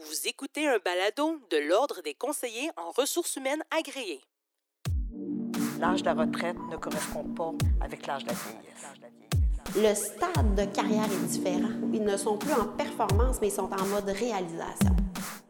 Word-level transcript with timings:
Vous 0.00 0.28
écoutez 0.28 0.68
un 0.68 0.78
balado 0.84 1.40
de 1.50 1.56
l'Ordre 1.56 2.02
des 2.04 2.14
conseillers 2.14 2.70
en 2.76 2.92
ressources 2.92 3.34
humaines 3.34 3.62
agréés. 3.76 4.20
L'âge 5.80 6.02
de 6.02 6.06
la 6.06 6.14
retraite 6.14 6.56
ne 6.70 6.76
correspond 6.76 7.24
pas 7.24 7.52
avec 7.80 8.06
l'âge 8.06 8.22
de 8.22 8.28
la 8.28 8.34
vieillesse. 8.34 8.86
Le 9.76 9.94
stade 9.94 10.54
de 10.54 10.64
carrière 10.72 11.04
est 11.04 11.26
différent. 11.26 11.72
Ils 11.92 12.04
ne 12.04 12.16
sont 12.16 12.38
plus 12.38 12.52
en 12.52 12.66
performance, 12.66 13.38
mais 13.40 13.48
ils 13.48 13.52
sont 13.52 13.70
en 13.72 13.86
mode 13.86 14.08
réalisation. 14.08 14.94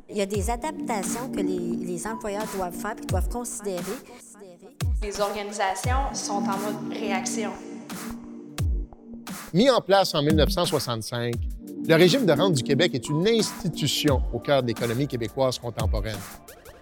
Il 0.08 0.16
y 0.16 0.22
a 0.22 0.26
des 0.26 0.48
adaptations 0.48 1.30
que 1.30 1.40
les, 1.40 1.84
les 1.84 2.06
employeurs 2.06 2.46
doivent 2.54 2.74
faire 2.74 2.96
et 2.96 3.06
doivent 3.06 3.28
considérer. 3.28 3.82
Les 5.02 5.20
organisations 5.20 6.14
sont 6.14 6.42
en 6.42 6.56
mode 6.56 6.92
réaction. 6.92 7.52
Mis 9.52 9.68
en 9.68 9.82
place 9.82 10.14
en 10.14 10.22
1965, 10.22 11.34
le 11.88 11.94
régime 11.94 12.26
de 12.26 12.32
rente 12.32 12.52
du 12.52 12.62
Québec 12.62 12.90
est 12.92 13.08
une 13.08 13.26
institution 13.26 14.20
au 14.34 14.38
cœur 14.38 14.62
de 14.62 14.68
l'économie 14.68 15.08
québécoise 15.08 15.58
contemporaine. 15.58 16.18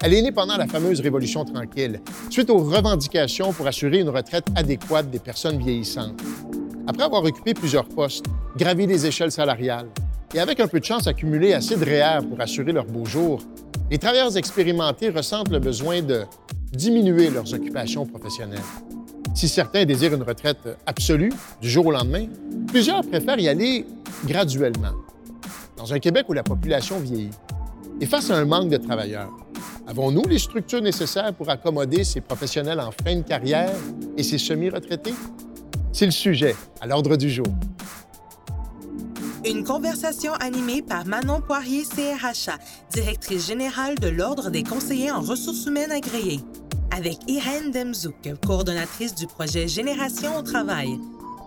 Elle 0.03 0.15
est 0.15 0.23
née 0.23 0.33
pendant 0.33 0.57
la 0.57 0.67
fameuse 0.67 1.01
Révolution 1.01 1.45
tranquille, 1.45 2.01
suite 2.29 2.51
aux 2.51 2.59
revendications 2.59 3.53
pour 3.53 3.69
assurer 3.69 4.01
une 4.01 4.09
retraite 4.09 4.47
adéquate 4.57 5.09
des 5.09 5.21
personnes 5.21 5.59
vieillissantes. 5.59 6.21
Après 6.89 7.05
avoir 7.05 7.23
occupé 7.23 7.55
plusieurs 7.55 7.89
postes, 7.89 8.27
gravi 8.57 8.89
les 8.89 9.07
échelles 9.07 9.31
salariales 9.31 9.87
et 10.35 10.41
avec 10.41 10.59
un 10.59 10.67
peu 10.67 10.81
de 10.81 10.85
chance 10.85 11.07
accumulé 11.07 11.53
assez 11.53 11.77
de 11.77 11.85
REER 11.85 12.27
pour 12.29 12.41
assurer 12.41 12.73
leurs 12.73 12.87
beaux 12.87 13.07
jours, 13.07 13.41
les 13.89 13.99
travailleurs 13.99 14.37
expérimentés 14.37 15.11
ressentent 15.11 15.51
le 15.53 15.61
besoin 15.61 16.03
de 16.03 16.25
diminuer 16.73 17.31
leurs 17.31 17.55
occupations 17.55 18.07
professionnelles. 18.07 18.59
Si 19.37 19.47
certains 19.47 19.85
désirent 19.85 20.15
une 20.15 20.25
retraite 20.25 20.67
absolue 20.85 21.33
du 21.61 21.71
jour 21.71 21.87
au 21.87 21.93
lendemain, 21.93 22.27
plusieurs 22.67 23.03
préfèrent 23.03 23.39
y 23.39 23.49
aller 23.49 23.87
graduellement. 24.25 24.95
Dans 25.77 25.93
un 25.93 25.99
Québec 25.99 26.27
où 26.29 26.33
la 26.33 26.43
population 26.43 26.99
vieillit 26.99 27.31
et 28.01 28.07
face 28.07 28.31
à 28.31 28.37
un 28.37 28.45
manque 28.45 28.71
de 28.71 28.77
travailleurs, 28.77 29.31
avons-nous 29.87 30.25
les 30.27 30.39
structures 30.39 30.83
nécessaires 30.83 31.35
pour 31.35 31.49
accommoder 31.51 32.05
ces 32.05 32.21
professionnels 32.21 32.81
en 32.81 32.91
fin 32.91 33.17
de 33.17 33.23
carrière 33.23 33.73
et 34.17 34.23
ces 34.23 34.39
semi-retraités? 34.39 35.15
C'est 35.93 36.07
le 36.07 36.13
sujet 36.13 36.55
à 36.81 36.87
l'ordre 36.87 37.17
du 37.17 37.31
jour. 37.31 37.47
Une 39.49 39.65
conversation 39.65 40.33
animée 40.35 40.83
par 40.83 41.07
Manon 41.07 41.41
Poirier 41.41 41.85
CRHA, 41.85 42.59
directrice 42.91 43.47
générale 43.47 43.95
de 43.95 44.09
l'Ordre 44.09 44.51
des 44.51 44.65
conseillers 44.65 45.13
en 45.13 45.21
ressources 45.21 45.67
humaines 45.67 45.93
agréées, 45.93 46.41
avec 46.91 47.19
Irène 47.29 47.71
Demzouk, 47.71 48.35
coordonnatrice 48.45 49.15
du 49.15 49.27
projet 49.27 49.69
Génération 49.69 50.37
au 50.37 50.43
travail, 50.43 50.99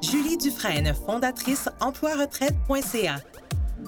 Julie 0.01 0.37
Dufresne, 0.37 0.93
fondatrice 1.05 1.67
emploi-retraite.ca, 1.81 3.17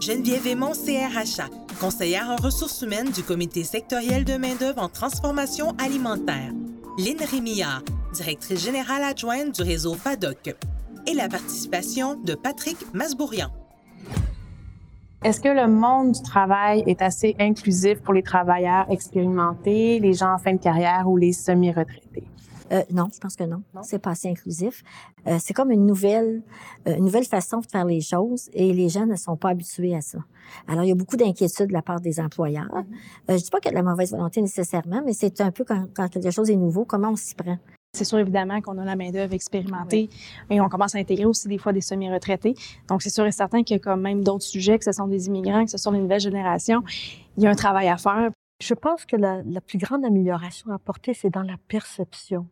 Geneviève 0.01 0.45
Aymon 0.45 0.73
CRHA, 0.73 1.47
conseillère 1.79 2.29
en 2.29 2.35
ressources 2.35 2.81
humaines 2.81 3.11
du 3.11 3.23
comité 3.23 3.63
sectoriel 3.63 4.25
de 4.25 4.35
main-d'œuvre 4.35 4.81
en 4.81 4.89
transformation 4.89 5.71
alimentaire, 5.77 6.51
Lynn 6.97 7.17
Rémillard, 7.17 7.81
directrice 8.13 8.61
générale 8.61 9.03
adjointe 9.03 9.55
du 9.55 9.61
réseau 9.61 9.93
FADOC, 9.93 10.53
et 11.07 11.13
la 11.13 11.29
participation 11.29 12.15
de 12.15 12.35
Patrick 12.35 12.77
Masbourian. 12.93 13.49
Est-ce 15.23 15.39
que 15.39 15.47
le 15.49 15.67
monde 15.67 16.11
du 16.11 16.21
travail 16.23 16.83
est 16.87 17.01
assez 17.01 17.37
inclusif 17.39 18.01
pour 18.01 18.13
les 18.13 18.23
travailleurs 18.23 18.85
expérimentés, 18.89 19.99
les 19.99 20.13
gens 20.13 20.33
en 20.33 20.37
fin 20.39 20.53
de 20.53 20.59
carrière 20.59 21.07
ou 21.07 21.15
les 21.15 21.31
semi-retraités? 21.31 22.25
Euh, 22.71 22.83
non, 22.91 23.07
je 23.13 23.19
pense 23.19 23.35
que 23.35 23.43
non. 23.43 23.63
C'est 23.83 23.99
pas 23.99 24.11
assez 24.11 24.29
inclusif. 24.29 24.83
Euh, 25.27 25.37
c'est 25.39 25.53
comme 25.53 25.71
une 25.71 25.85
nouvelle, 25.85 26.41
euh, 26.87 26.95
une 26.95 27.05
nouvelle 27.05 27.25
façon 27.25 27.59
de 27.59 27.65
faire 27.65 27.85
les 27.85 28.01
choses 28.01 28.49
et 28.53 28.73
les 28.73 28.89
gens 28.89 29.05
ne 29.05 29.15
sont 29.15 29.35
pas 29.35 29.49
habitués 29.49 29.95
à 29.95 30.01
ça. 30.01 30.19
Alors, 30.67 30.83
il 30.83 30.89
y 30.89 30.91
a 30.91 30.95
beaucoup 30.95 31.17
d'inquiétudes 31.17 31.67
de 31.67 31.73
la 31.73 31.81
part 31.81 31.99
des 31.99 32.19
employeurs. 32.19 32.65
Mm-hmm. 32.65 33.31
Euh, 33.31 33.37
je 33.37 33.43
dis 33.43 33.49
pas 33.49 33.59
qu'il 33.59 33.71
y 33.71 33.75
a 33.75 33.79
de 33.79 33.83
la 33.83 33.89
mauvaise 33.89 34.11
volonté 34.11 34.41
nécessairement, 34.41 35.01
mais 35.05 35.13
c'est 35.13 35.41
un 35.41 35.51
peu 35.51 35.63
quand, 35.63 35.85
quand 35.93 36.07
quelque 36.07 36.31
chose 36.31 36.49
est 36.49 36.55
nouveau, 36.55 36.85
comment 36.85 37.09
on 37.09 37.15
s'y 37.15 37.35
prend? 37.35 37.57
C'est 37.93 38.05
sûr, 38.05 38.19
évidemment, 38.19 38.61
qu'on 38.61 38.77
a 38.77 38.85
la 38.85 38.95
main-d'œuvre 38.95 39.33
expérimentée 39.33 40.09
et 40.49 40.61
on 40.61 40.69
commence 40.69 40.95
à 40.95 40.99
intégrer 40.99 41.25
aussi 41.25 41.49
des 41.49 41.57
fois 41.57 41.73
des 41.73 41.81
semi-retraités. 41.81 42.55
Donc, 42.87 43.01
c'est 43.01 43.09
sûr 43.09 43.25
et 43.25 43.33
certain 43.33 43.63
qu'il 43.63 43.75
y 43.75 43.79
a 43.79 43.83
quand 43.83 43.97
même 43.97 44.23
d'autres 44.23 44.45
sujets, 44.45 44.79
que 44.79 44.85
ce 44.85 44.93
sont 44.93 45.07
des 45.07 45.27
immigrants, 45.27 45.65
que 45.65 45.71
ce 45.71 45.77
sont 45.77 45.91
les 45.91 45.99
nouvelles 45.99 46.21
générations. 46.21 46.83
Il 47.35 47.43
y 47.43 47.47
a 47.47 47.49
un 47.49 47.55
travail 47.55 47.89
à 47.89 47.97
faire. 47.97 48.29
Je 48.63 48.73
pense 48.75 49.05
que 49.05 49.17
la, 49.17 49.41
la 49.43 49.59
plus 49.59 49.77
grande 49.77 50.05
amélioration 50.05 50.71
à 50.71 50.75
apporter, 50.75 51.13
c'est 51.13 51.31
dans 51.31 51.43
la 51.43 51.57
perception 51.67 52.47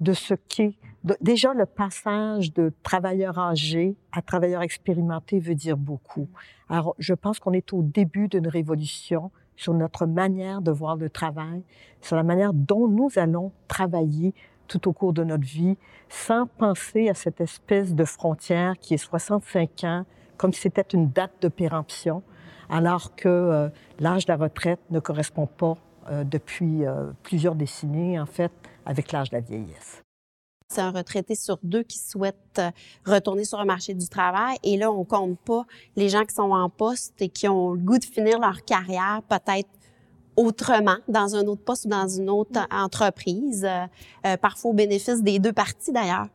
de 0.00 0.12
ce 0.12 0.34
qu'est. 0.34 0.74
Déjà, 1.20 1.52
le 1.52 1.66
passage 1.66 2.52
de 2.54 2.72
travailleur 2.82 3.38
âgé 3.38 3.96
à 4.12 4.22
travailleur 4.22 4.62
expérimenté 4.62 5.38
veut 5.38 5.54
dire 5.54 5.76
beaucoup. 5.76 6.28
Alors, 6.68 6.94
je 6.98 7.12
pense 7.12 7.38
qu'on 7.38 7.52
est 7.52 7.72
au 7.72 7.82
début 7.82 8.28
d'une 8.28 8.48
révolution 8.48 9.30
sur 9.56 9.74
notre 9.74 10.06
manière 10.06 10.62
de 10.62 10.70
voir 10.70 10.96
le 10.96 11.10
travail, 11.10 11.62
sur 12.00 12.16
la 12.16 12.22
manière 12.22 12.52
dont 12.54 12.88
nous 12.88 13.10
allons 13.16 13.52
travailler 13.68 14.34
tout 14.66 14.88
au 14.88 14.92
cours 14.92 15.12
de 15.12 15.24
notre 15.24 15.44
vie, 15.44 15.76
sans 16.08 16.46
penser 16.46 17.08
à 17.08 17.14
cette 17.14 17.40
espèce 17.40 17.94
de 17.94 18.04
frontière 18.04 18.78
qui 18.78 18.94
est 18.94 18.98
65 18.98 19.84
ans, 19.84 20.04
comme 20.36 20.52
si 20.52 20.62
c'était 20.62 20.82
une 20.82 21.10
date 21.10 21.32
de 21.42 21.48
péremption, 21.48 22.22
alors 22.70 23.14
que 23.14 23.28
euh, 23.28 23.68
l'âge 24.00 24.26
de 24.26 24.32
la 24.32 24.38
retraite 24.38 24.80
ne 24.90 25.00
correspond 25.00 25.46
pas 25.46 25.76
euh, 26.10 26.24
depuis 26.24 26.84
euh, 26.84 27.10
plusieurs 27.22 27.54
décennies, 27.54 28.18
en 28.18 28.26
fait, 28.26 28.52
avec 28.84 29.12
l'âge 29.12 29.30
de 29.30 29.36
la 29.36 29.40
vieillesse. 29.40 30.02
C'est 30.68 30.80
un 30.80 30.90
retraité 30.90 31.34
sur 31.34 31.58
deux 31.62 31.82
qui 31.82 31.98
souhaite 31.98 32.58
euh, 32.58 32.70
retourner 33.04 33.44
sur 33.44 33.58
le 33.58 33.64
marché 33.64 33.94
du 33.94 34.08
travail. 34.08 34.56
Et 34.62 34.76
là, 34.76 34.90
on 34.90 35.04
compte 35.04 35.38
pas 35.38 35.64
les 35.94 36.08
gens 36.08 36.24
qui 36.24 36.34
sont 36.34 36.50
en 36.50 36.68
poste 36.68 37.20
et 37.20 37.28
qui 37.28 37.46
ont 37.48 37.72
le 37.72 37.78
goût 37.78 37.98
de 37.98 38.04
finir 38.04 38.40
leur 38.40 38.64
carrière 38.64 39.22
peut-être 39.28 39.68
autrement, 40.36 40.96
dans 41.06 41.36
un 41.36 41.46
autre 41.46 41.62
poste 41.62 41.84
ou 41.84 41.88
dans 41.88 42.08
une 42.08 42.28
autre 42.28 42.66
entreprise, 42.70 43.64
euh, 43.64 43.86
euh, 44.26 44.36
parfois 44.36 44.72
au 44.72 44.74
bénéfice 44.74 45.22
des 45.22 45.38
deux 45.38 45.52
parties 45.52 45.92
d'ailleurs. 45.92 46.26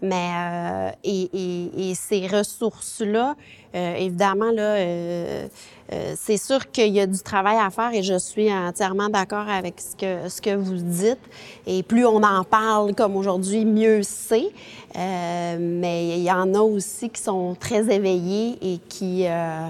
Mais 0.00 0.30
euh, 0.36 0.90
et, 1.02 1.28
et, 1.32 1.90
et 1.90 1.94
ces 1.96 2.28
ressources-là, 2.28 3.34
euh, 3.74 3.94
évidemment 3.96 4.52
là, 4.52 4.76
euh, 4.76 5.48
euh, 5.92 6.14
c'est 6.16 6.36
sûr 6.36 6.70
qu'il 6.70 6.92
y 6.92 7.00
a 7.00 7.06
du 7.06 7.18
travail 7.18 7.56
à 7.56 7.68
faire 7.70 7.92
et 7.92 8.04
je 8.04 8.16
suis 8.16 8.52
entièrement 8.52 9.08
d'accord 9.08 9.48
avec 9.48 9.80
ce 9.80 9.96
que 9.96 10.28
ce 10.28 10.40
que 10.40 10.54
vous 10.54 10.76
dites. 10.76 11.18
Et 11.66 11.82
plus 11.82 12.06
on 12.06 12.22
en 12.22 12.44
parle 12.44 12.94
comme 12.94 13.16
aujourd'hui, 13.16 13.64
mieux 13.64 14.04
c'est. 14.04 14.50
Euh, 14.96 15.56
mais 15.58 16.18
il 16.18 16.22
y 16.22 16.30
en 16.30 16.54
a 16.54 16.60
aussi 16.60 17.10
qui 17.10 17.20
sont 17.20 17.56
très 17.58 17.92
éveillés 17.92 18.56
et 18.62 18.78
qui 18.88 19.26
euh, 19.26 19.68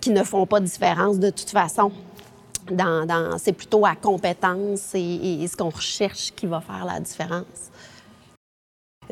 qui 0.00 0.10
ne 0.10 0.24
font 0.24 0.46
pas 0.46 0.58
différence 0.58 1.20
de 1.20 1.30
toute 1.30 1.50
façon. 1.50 1.92
Dans, 2.70 3.06
dans, 3.06 3.36
c'est 3.38 3.52
plutôt 3.52 3.84
à 3.84 3.94
compétence 3.94 4.94
et 4.94 5.46
ce 5.46 5.54
qu'on 5.54 5.68
recherche 5.68 6.32
qui 6.34 6.46
va 6.46 6.60
faire 6.60 6.86
la 6.86 6.98
différence. 6.98 7.70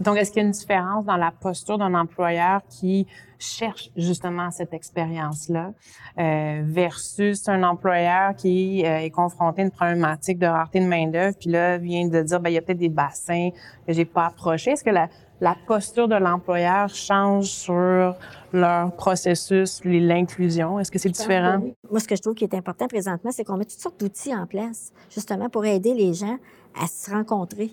Donc, 0.03 0.17
est-ce 0.17 0.33
qu'il 0.33 0.43
y 0.43 0.45
a 0.45 0.47
une 0.47 0.53
différence 0.53 1.05
dans 1.05 1.17
la 1.17 1.31
posture 1.31 1.79
d'un 1.79 1.95
employeur 1.95 2.61
qui 2.69 3.07
cherche 3.39 3.91
justement 3.97 4.51
cette 4.51 4.73
expérience-là 4.73 5.73
euh, 6.19 6.63
versus 6.65 7.49
un 7.49 7.63
employeur 7.63 8.35
qui 8.37 8.85
euh, 8.85 8.99
est 8.99 9.11
confronté 9.11 9.63
à 9.63 9.65
une 9.65 9.71
problématique 9.71 10.39
de 10.39 10.47
rareté 10.47 10.81
de 10.81 10.87
main-d'œuvre, 10.87 11.37
puis 11.39 11.51
là 11.51 11.79
vient 11.79 12.07
de 12.09 12.23
dire 12.23 12.41
ben 12.41 12.51
il 12.51 12.55
y 12.55 12.59
a 12.59 12.63
peut-être 12.63 12.79
des 12.79 12.89
bassins 12.89 13.51
que 13.87 13.93
j'ai 13.93 14.05
pas 14.05 14.27
approchés? 14.27 14.73
Est-ce 14.73 14.85
que 14.85 14.91
la, 14.91 15.09
la 15.41 15.57
posture 15.67 16.09
de 16.09 16.15
l'employeur 16.15 16.89
change 16.89 17.47
sur 17.47 18.15
leur 18.53 18.95
processus, 18.97 19.81
l'inclusion? 19.85 20.79
Est-ce 20.79 20.91
que 20.91 20.99
c'est 20.99 21.11
différent? 21.11 21.61
Moi, 21.91 22.01
ce 22.01 22.07
que 22.07 22.17
je 22.17 22.23
trouve 22.23 22.35
qui 22.35 22.45
est 22.45 22.55
important 22.55 22.87
présentement, 22.87 23.31
c'est 23.33 23.45
qu'on 23.45 23.57
met 23.57 23.65
toutes 23.65 23.81
sortes 23.81 23.99
d'outils 23.99 24.35
en 24.35 24.47
place, 24.47 24.93
justement 25.11 25.49
pour 25.49 25.65
aider 25.65 25.95
les 25.95 26.15
gens 26.15 26.39
à 26.81 26.87
se 26.87 27.11
rencontrer. 27.11 27.73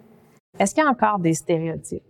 Est-ce 0.58 0.74
qu'il 0.74 0.84
y 0.84 0.88
a 0.88 0.90
encore 0.90 1.20
des 1.20 1.36
stéréotypes? 1.36 2.09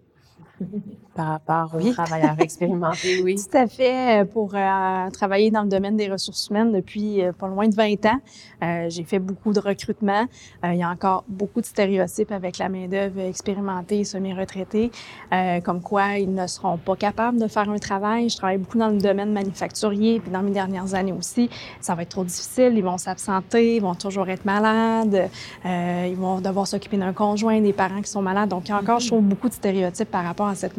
Thank 0.59 0.73
you. 0.87 1.08
Par 1.19 1.27
rapport 1.27 1.75
aux 1.75 1.91
travailleurs 1.91 2.39
expérimentés 2.39 3.21
Oui. 3.25 3.35
Tout 3.35 3.57
à 3.57 3.67
fait. 3.67 4.21
euh, 4.21 4.25
Pour 4.25 4.51
euh, 4.55 5.09
travailler 5.11 5.51
dans 5.51 5.63
le 5.63 5.67
domaine 5.67 5.97
des 5.97 6.07
ressources 6.09 6.47
humaines 6.49 6.71
depuis 6.71 7.21
euh, 7.21 7.33
pas 7.33 7.47
loin 7.49 7.67
de 7.67 7.75
20 7.75 8.05
ans, 8.05 8.19
euh, 8.63 8.85
j'ai 8.89 9.03
fait 9.03 9.19
beaucoup 9.19 9.51
de 9.51 9.59
recrutement. 9.59 10.25
Il 10.63 10.75
y 10.75 10.83
a 10.83 10.89
encore 10.89 11.25
beaucoup 11.27 11.59
de 11.59 11.65
stéréotypes 11.65 12.31
avec 12.31 12.57
la 12.57 12.69
main-d'œuvre 12.69 13.19
expérimentée, 13.19 14.05
semi-retraitée, 14.05 14.91
euh, 15.33 15.59
comme 15.59 15.81
quoi 15.81 16.17
ils 16.19 16.33
ne 16.33 16.47
seront 16.47 16.77
pas 16.77 16.95
capables 16.95 17.37
de 17.37 17.47
faire 17.47 17.69
un 17.69 17.79
travail. 17.79 18.29
Je 18.29 18.37
travaille 18.37 18.57
beaucoup 18.57 18.77
dans 18.77 18.87
le 18.89 18.97
domaine 18.99 19.33
manufacturier, 19.33 20.21
puis 20.21 20.31
dans 20.31 20.41
mes 20.41 20.51
dernières 20.51 20.93
années 20.93 21.11
aussi, 21.13 21.49
ça 21.81 21.95
va 21.95 22.03
être 22.03 22.09
trop 22.09 22.23
difficile. 22.23 22.71
Ils 22.77 22.83
vont 22.83 22.97
s'absenter, 22.97 23.75
ils 23.75 23.81
vont 23.81 23.95
toujours 23.95 24.29
être 24.29 24.45
malades, 24.45 25.29
ils 25.65 26.15
vont 26.15 26.39
devoir 26.39 26.65
s'occuper 26.67 26.95
d'un 26.97 27.11
conjoint, 27.13 27.59
des 27.59 27.73
parents 27.73 28.01
qui 28.01 28.09
sont 28.09 28.21
malades. 28.21 28.49
Donc, 28.49 28.69
il 28.69 28.71
y 28.71 28.73
a 28.73 28.77
encore, 28.77 28.99
je 29.01 29.07
trouve, 29.07 29.21
beaucoup 29.23 29.49
de 29.49 29.53
stéréotypes 29.53 30.09
par 30.09 30.23
rapport 30.23 30.47
à 30.47 30.55
cette 30.55 30.77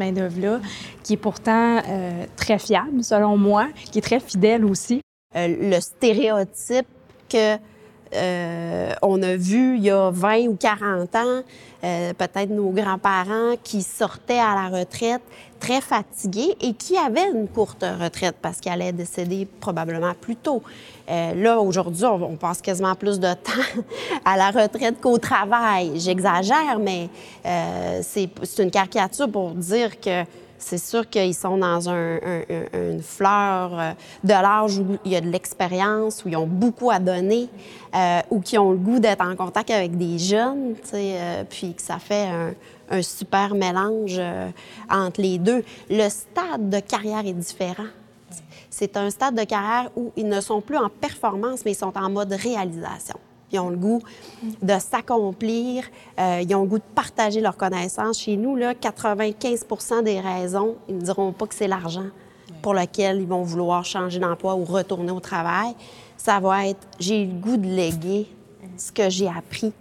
qui 1.03 1.15
est 1.15 1.17
pourtant 1.17 1.83
euh, 1.89 2.25
très 2.37 2.59
fiable, 2.59 3.03
selon 3.03 3.37
moi, 3.37 3.69
qui 3.91 3.99
est 3.99 4.03
très 4.03 4.21
fidèle 4.21 4.65
aussi. 4.65 5.01
Euh, 5.37 5.47
le 5.49 5.81
stéréotype 5.81 6.87
que 7.29 7.57
euh, 8.13 8.93
on 9.03 9.23
a 9.23 9.37
vu 9.37 9.77
il 9.77 9.85
y 9.85 9.91
a 9.91 10.11
20 10.11 10.49
ou 10.49 10.57
40 10.57 11.15
ans, 11.15 11.43
euh, 11.85 12.13
peut-être 12.13 12.51
nos 12.51 12.71
grands-parents 12.71 13.55
qui 13.63 13.83
sortaient 13.83 14.39
à 14.39 14.55
la 14.55 14.79
retraite 14.79 15.23
très 15.61 15.81
fatigués 15.81 16.57
et 16.61 16.73
qui 16.73 16.97
avaient 16.97 17.31
une 17.33 17.47
courte 17.47 17.85
retraite 18.01 18.37
parce 18.43 18.59
qu'ils 18.59 18.73
allaient 18.73 18.93
décéder 18.93 19.47
probablement 19.61 20.13
plus 20.21 20.37
tôt. 20.37 20.63
Euh, 21.09 21.35
là, 21.35 21.61
aujourd'hui, 21.61 22.05
on, 22.05 22.37
passe 22.37 22.61
quasiment 22.61 22.95
plus 22.95 23.21
de 23.21 23.33
temps 23.35 23.83
à 24.25 24.37
la 24.37 24.51
retraite 24.51 25.01
qu'au 25.01 25.19
travail. 25.19 25.93
J'exagère, 26.01 26.79
mais 26.81 27.09
c'est 28.03 28.29
une 28.59 28.71
caricature 28.71 29.31
pour 29.31 29.51
dire 29.53 30.01
que 30.01 30.25
c'est 30.61 30.79
sûr 30.79 31.09
qu'ils 31.09 31.35
sont 31.35 31.57
dans 31.57 31.89
un, 31.89 32.17
un, 32.17 32.93
une 32.93 33.03
fleur 33.03 33.71
euh, 33.73 33.93
de 34.23 34.31
l'âge 34.31 34.79
où 34.79 34.99
il 35.05 35.13
y 35.13 35.17
a 35.17 35.21
de 35.21 35.29
l'expérience, 35.29 36.25
où 36.25 36.29
ils 36.29 36.37
ont 36.37 36.47
beaucoup 36.47 36.91
à 36.91 36.99
donner, 36.99 37.49
euh, 37.95 38.21
ou 38.31 38.41
qui 38.41 38.59
ont 38.59 38.71
le 38.71 38.77
goût 38.77 39.01
d'être 39.01 39.25
en 39.25 39.35
contact 39.35 39.71
avec 39.71 39.97
des 39.97 40.19
jeunes, 40.19 40.77
euh, 40.95 41.45
puis 41.49 41.75
que 41.75 41.83
ça 41.83 41.99
fait 41.99 42.29
un, 42.29 42.53
un 42.91 43.03
super 43.03 43.55
mélange 43.55 44.17
euh, 44.19 44.51
entre 44.91 45.21
les 45.21 45.39
deux. 45.39 45.65
Le 45.89 46.09
stade 46.09 46.69
de 46.69 46.81
carrière 46.81 47.27
est 47.27 47.33
différent. 47.33 47.89
C'est 48.69 48.97
un 48.97 49.11
stade 49.11 49.35
de 49.35 49.45
carrière 49.45 49.91
où 49.97 50.13
ils 50.17 50.29
ne 50.29 50.41
sont 50.41 50.61
plus 50.61 50.77
en 50.77 50.89
performance, 50.89 51.65
mais 51.65 51.73
ils 51.73 51.77
sont 51.77 51.97
en 51.97 52.11
mode 52.11 52.33
réalisation. 52.33 53.17
Ils 53.53 53.59
ont 53.59 53.71
le 53.71 53.77
goût 53.77 54.01
de 54.63 54.79
s'accomplir, 54.79 55.85
euh, 56.19 56.41
ils 56.43 56.55
ont 56.55 56.63
le 56.63 56.69
goût 56.69 56.79
de 56.79 56.85
partager 56.95 57.41
leurs 57.41 57.57
connaissances. 57.57 58.21
Chez 58.21 58.37
nous, 58.37 58.57
là, 58.57 58.75
95% 58.75 60.03
des 60.03 60.21
raisons, 60.21 60.77
ils 60.89 60.97
ne 60.97 61.03
diront 61.03 61.33
pas 61.33 61.47
que 61.47 61.55
c'est 61.55 61.69
l'argent 61.69 62.07
pour 62.63 62.75
lequel 62.75 63.21
ils 63.21 63.27
vont 63.27 63.43
vouloir 63.43 63.85
changer 63.85 64.19
d'emploi 64.19 64.55
ou 64.55 64.65
retourner 64.65 65.11
au 65.11 65.21
travail. 65.21 65.75
Ça 66.17 66.39
va 66.41 66.67
être 66.67 66.87
j'ai 66.99 67.27
le 67.27 67.33
goût 67.33 67.57
de 67.57 67.67
léguer 67.67 68.27
ce 68.77 68.93
que 68.93 69.09
j'ai 69.09 69.29
appris. 69.29 69.73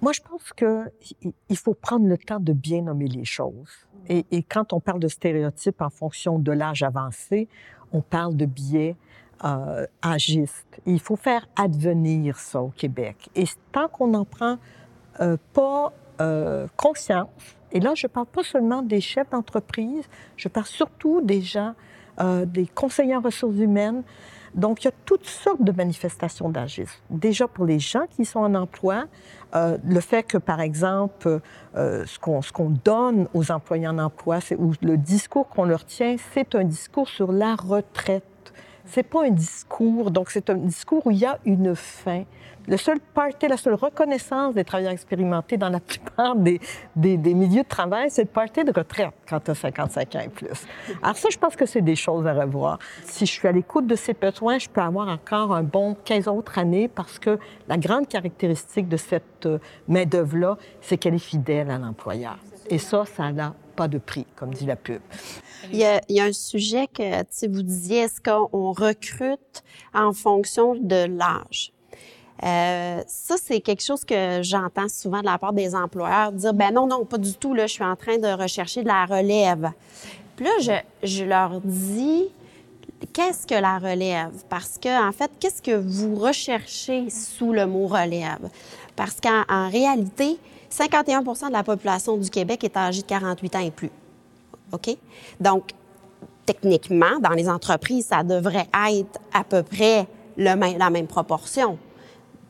Moi, 0.00 0.12
je 0.12 0.20
pense 0.20 0.52
qu'il 0.52 1.56
faut 1.56 1.74
prendre 1.74 2.06
le 2.06 2.18
temps 2.18 2.40
de 2.40 2.52
bien 2.52 2.82
nommer 2.82 3.08
les 3.08 3.24
choses. 3.24 3.70
Et, 4.08 4.24
et 4.30 4.42
quand 4.42 4.72
on 4.72 4.80
parle 4.80 5.00
de 5.00 5.08
stéréotypes 5.08 5.80
en 5.80 5.88
fonction 5.88 6.38
de 6.38 6.52
l'âge 6.52 6.82
avancé, 6.82 7.48
on 7.92 8.02
parle 8.02 8.36
de 8.36 8.44
biais 8.44 8.96
euh. 9.44 9.86
Il 10.86 11.00
faut 11.00 11.16
faire 11.16 11.46
advenir 11.56 12.38
ça 12.38 12.60
au 12.60 12.68
Québec. 12.68 13.28
Et 13.34 13.44
tant 13.72 13.88
qu'on 13.88 14.08
n'en 14.08 14.24
prend 14.24 14.58
euh, 15.20 15.36
pas 15.52 15.92
euh, 16.20 16.66
conscience, 16.76 17.28
et 17.72 17.80
là, 17.80 17.94
je 17.94 18.06
ne 18.06 18.12
parle 18.12 18.26
pas 18.26 18.44
seulement 18.44 18.82
des 18.82 19.00
chefs 19.00 19.30
d'entreprise, 19.30 20.04
je 20.36 20.48
parle 20.48 20.66
surtout 20.66 21.20
des 21.20 21.40
gens, 21.40 21.74
des 22.46 22.68
conseillers 22.68 23.16
en 23.16 23.20
ressources 23.20 23.56
humaines. 23.56 24.04
Donc, 24.54 24.82
il 24.82 24.84
y 24.84 24.88
a 24.88 24.94
toutes 25.04 25.26
sortes 25.26 25.60
de 25.60 25.72
manifestations 25.72 26.48
d'agisme. 26.48 26.94
Déjà 27.10 27.48
pour 27.48 27.64
les 27.64 27.80
gens 27.80 28.04
qui 28.08 28.24
sont 28.24 28.38
en 28.38 28.54
emploi, 28.54 29.06
le 29.52 29.98
fait 29.98 30.22
que, 30.22 30.38
par 30.38 30.60
exemple, 30.60 31.40
ce 31.74 32.18
qu'on 32.20 32.38
qu'on 32.52 32.70
donne 32.70 33.26
aux 33.34 33.50
employés 33.50 33.88
en 33.88 33.98
emploi, 33.98 34.38
ou 34.56 34.74
le 34.80 34.96
discours 34.96 35.48
qu'on 35.48 35.64
leur 35.64 35.84
tient, 35.84 36.14
c'est 36.32 36.54
un 36.54 36.62
discours 36.62 37.08
sur 37.08 37.32
la 37.32 37.56
retraite. 37.56 38.22
C'est 38.86 39.02
pas 39.02 39.24
un 39.24 39.30
discours, 39.30 40.10
donc 40.10 40.30
c'est 40.30 40.50
un 40.50 40.56
discours 40.56 41.06
où 41.06 41.10
il 41.10 41.18
y 41.18 41.24
a 41.24 41.38
une 41.44 41.74
fin. 41.74 42.24
Le 42.66 42.76
seul 42.78 42.98
party, 42.98 43.46
la 43.48 43.58
seule 43.58 43.74
reconnaissance 43.74 44.54
des 44.54 44.64
travailleurs 44.64 44.92
expérimentés 44.92 45.56
dans 45.56 45.68
la 45.68 45.80
plupart 45.80 46.34
des, 46.34 46.60
des, 46.96 47.16
milieux 47.34 47.62
de 47.62 47.68
travail, 47.68 48.10
c'est 48.10 48.22
le 48.22 48.28
party 48.28 48.64
de 48.64 48.72
retraite 48.72 49.12
quand 49.28 49.40
tu 49.40 49.50
as 49.50 49.54
55 49.54 50.14
ans 50.14 50.20
et 50.20 50.28
plus. 50.28 50.66
Alors 51.02 51.16
ça, 51.16 51.28
je 51.30 51.38
pense 51.38 51.56
que 51.56 51.66
c'est 51.66 51.82
des 51.82 51.96
choses 51.96 52.26
à 52.26 52.32
revoir. 52.32 52.78
Si 53.04 53.26
je 53.26 53.32
suis 53.32 53.48
à 53.48 53.52
l'écoute 53.52 53.86
de 53.86 53.96
ces 53.96 54.14
besoins, 54.14 54.58
je 54.58 54.68
peux 54.68 54.80
avoir 54.80 55.08
encore 55.08 55.54
un 55.54 55.62
bon 55.62 55.94
15 56.04 56.28
autres 56.28 56.58
années 56.58 56.88
parce 56.88 57.18
que 57.18 57.38
la 57.68 57.76
grande 57.76 58.08
caractéristique 58.08 58.88
de 58.88 58.96
cette 58.96 59.46
euh, 59.46 59.58
main-d'œuvre-là, 59.88 60.56
c'est 60.80 60.96
qu'elle 60.96 61.14
est 61.14 61.18
fidèle 61.18 61.70
à 61.70 61.78
l'employeur. 61.78 62.38
Et 62.70 62.78
ça, 62.78 63.04
ça 63.04 63.30
n'a 63.30 63.54
pas 63.74 63.88
de 63.88 63.98
prix, 63.98 64.26
comme 64.36 64.52
dit 64.52 64.66
la 64.66 64.76
pub. 64.76 65.00
Il 65.72 65.78
y 65.78 65.84
a, 65.84 66.24
un 66.24 66.32
sujet 66.32 66.86
que 66.86 67.46
vous 67.46 67.62
disiez, 67.62 67.98
est-ce 67.98 68.20
qu'on 68.20 68.72
recrute 68.72 69.62
en 69.94 70.12
fonction 70.12 70.74
de 70.74 71.06
l'âge? 71.06 71.72
Euh, 72.42 73.02
ça, 73.06 73.36
c'est 73.42 73.60
quelque 73.60 73.82
chose 73.82 74.04
que 74.04 74.40
j'entends 74.42 74.88
souvent 74.88 75.20
de 75.20 75.26
la 75.26 75.38
part 75.38 75.52
des 75.52 75.74
employeurs, 75.74 76.32
dire, 76.32 76.52
ben 76.52 76.72
non, 76.72 76.86
non, 76.86 77.04
pas 77.04 77.18
du 77.18 77.34
tout, 77.34 77.54
là, 77.54 77.66
je 77.66 77.74
suis 77.74 77.84
en 77.84 77.96
train 77.96 78.18
de 78.18 78.28
rechercher 78.28 78.82
de 78.82 78.88
la 78.88 79.06
relève. 79.06 79.70
Puis 80.36 80.44
là, 80.44 80.50
je, 80.60 81.06
je 81.06 81.24
leur 81.24 81.60
dis, 81.62 82.24
qu'est-ce 83.12 83.46
que 83.46 83.54
la 83.54 83.78
relève? 83.78 84.32
Parce 84.48 84.78
que, 84.78 85.08
en 85.08 85.12
fait, 85.12 85.30
qu'est-ce 85.38 85.62
que 85.62 85.76
vous 85.76 86.16
recherchez 86.16 87.08
sous 87.08 87.52
le 87.52 87.66
mot 87.66 87.86
relève? 87.86 88.50
Parce 88.96 89.20
qu'en 89.20 89.68
réalité, 89.70 90.38
51% 90.76 91.48
de 91.48 91.52
la 91.52 91.62
population 91.62 92.16
du 92.16 92.28
Québec 92.30 92.64
est 92.64 92.76
âgée 92.76 93.02
de 93.02 93.06
48 93.06 93.56
ans 93.56 93.60
et 93.60 93.70
plus. 93.70 93.90
OK? 94.72 94.96
Donc, 95.38 95.70
techniquement, 96.46 97.18
dans 97.20 97.30
les 97.30 97.48
entreprises, 97.48 98.06
ça 98.06 98.22
devrait 98.22 98.68
être 98.90 99.20
à 99.32 99.44
peu 99.44 99.62
près 99.62 100.06
la 100.36 100.56
même 100.56 101.06
proportion. 101.06 101.78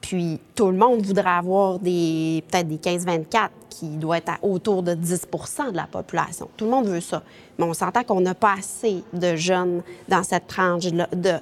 Puis, 0.01 0.41
tout 0.55 0.71
le 0.71 0.77
monde 0.77 1.03
voudrait 1.03 1.31
avoir 1.31 1.79
des 1.79 2.43
peut-être 2.51 2.69
des 2.69 2.79
15-24 2.79 3.49
qui 3.79 3.87
doit 3.87 4.19
être 4.19 4.33
autour 4.43 4.83
de 4.83 4.93
10% 4.95 5.73
de 5.73 5.77
la 5.77 5.87
population. 5.87 6.49
Tout 6.57 6.65
le 6.65 6.71
monde 6.71 6.87
veut 6.87 7.01
ça. 7.01 7.23
Mais 7.59 7.65
on 7.65 7.75
s'entend 7.75 8.03
qu'on 8.03 8.21
n'a 8.21 8.35
pas 8.35 8.55
assez 8.59 9.03
de 9.13 9.37
jeunes 9.37 9.83
dans 10.09 10.23
cette 10.23 10.47
tranche 10.47 10.87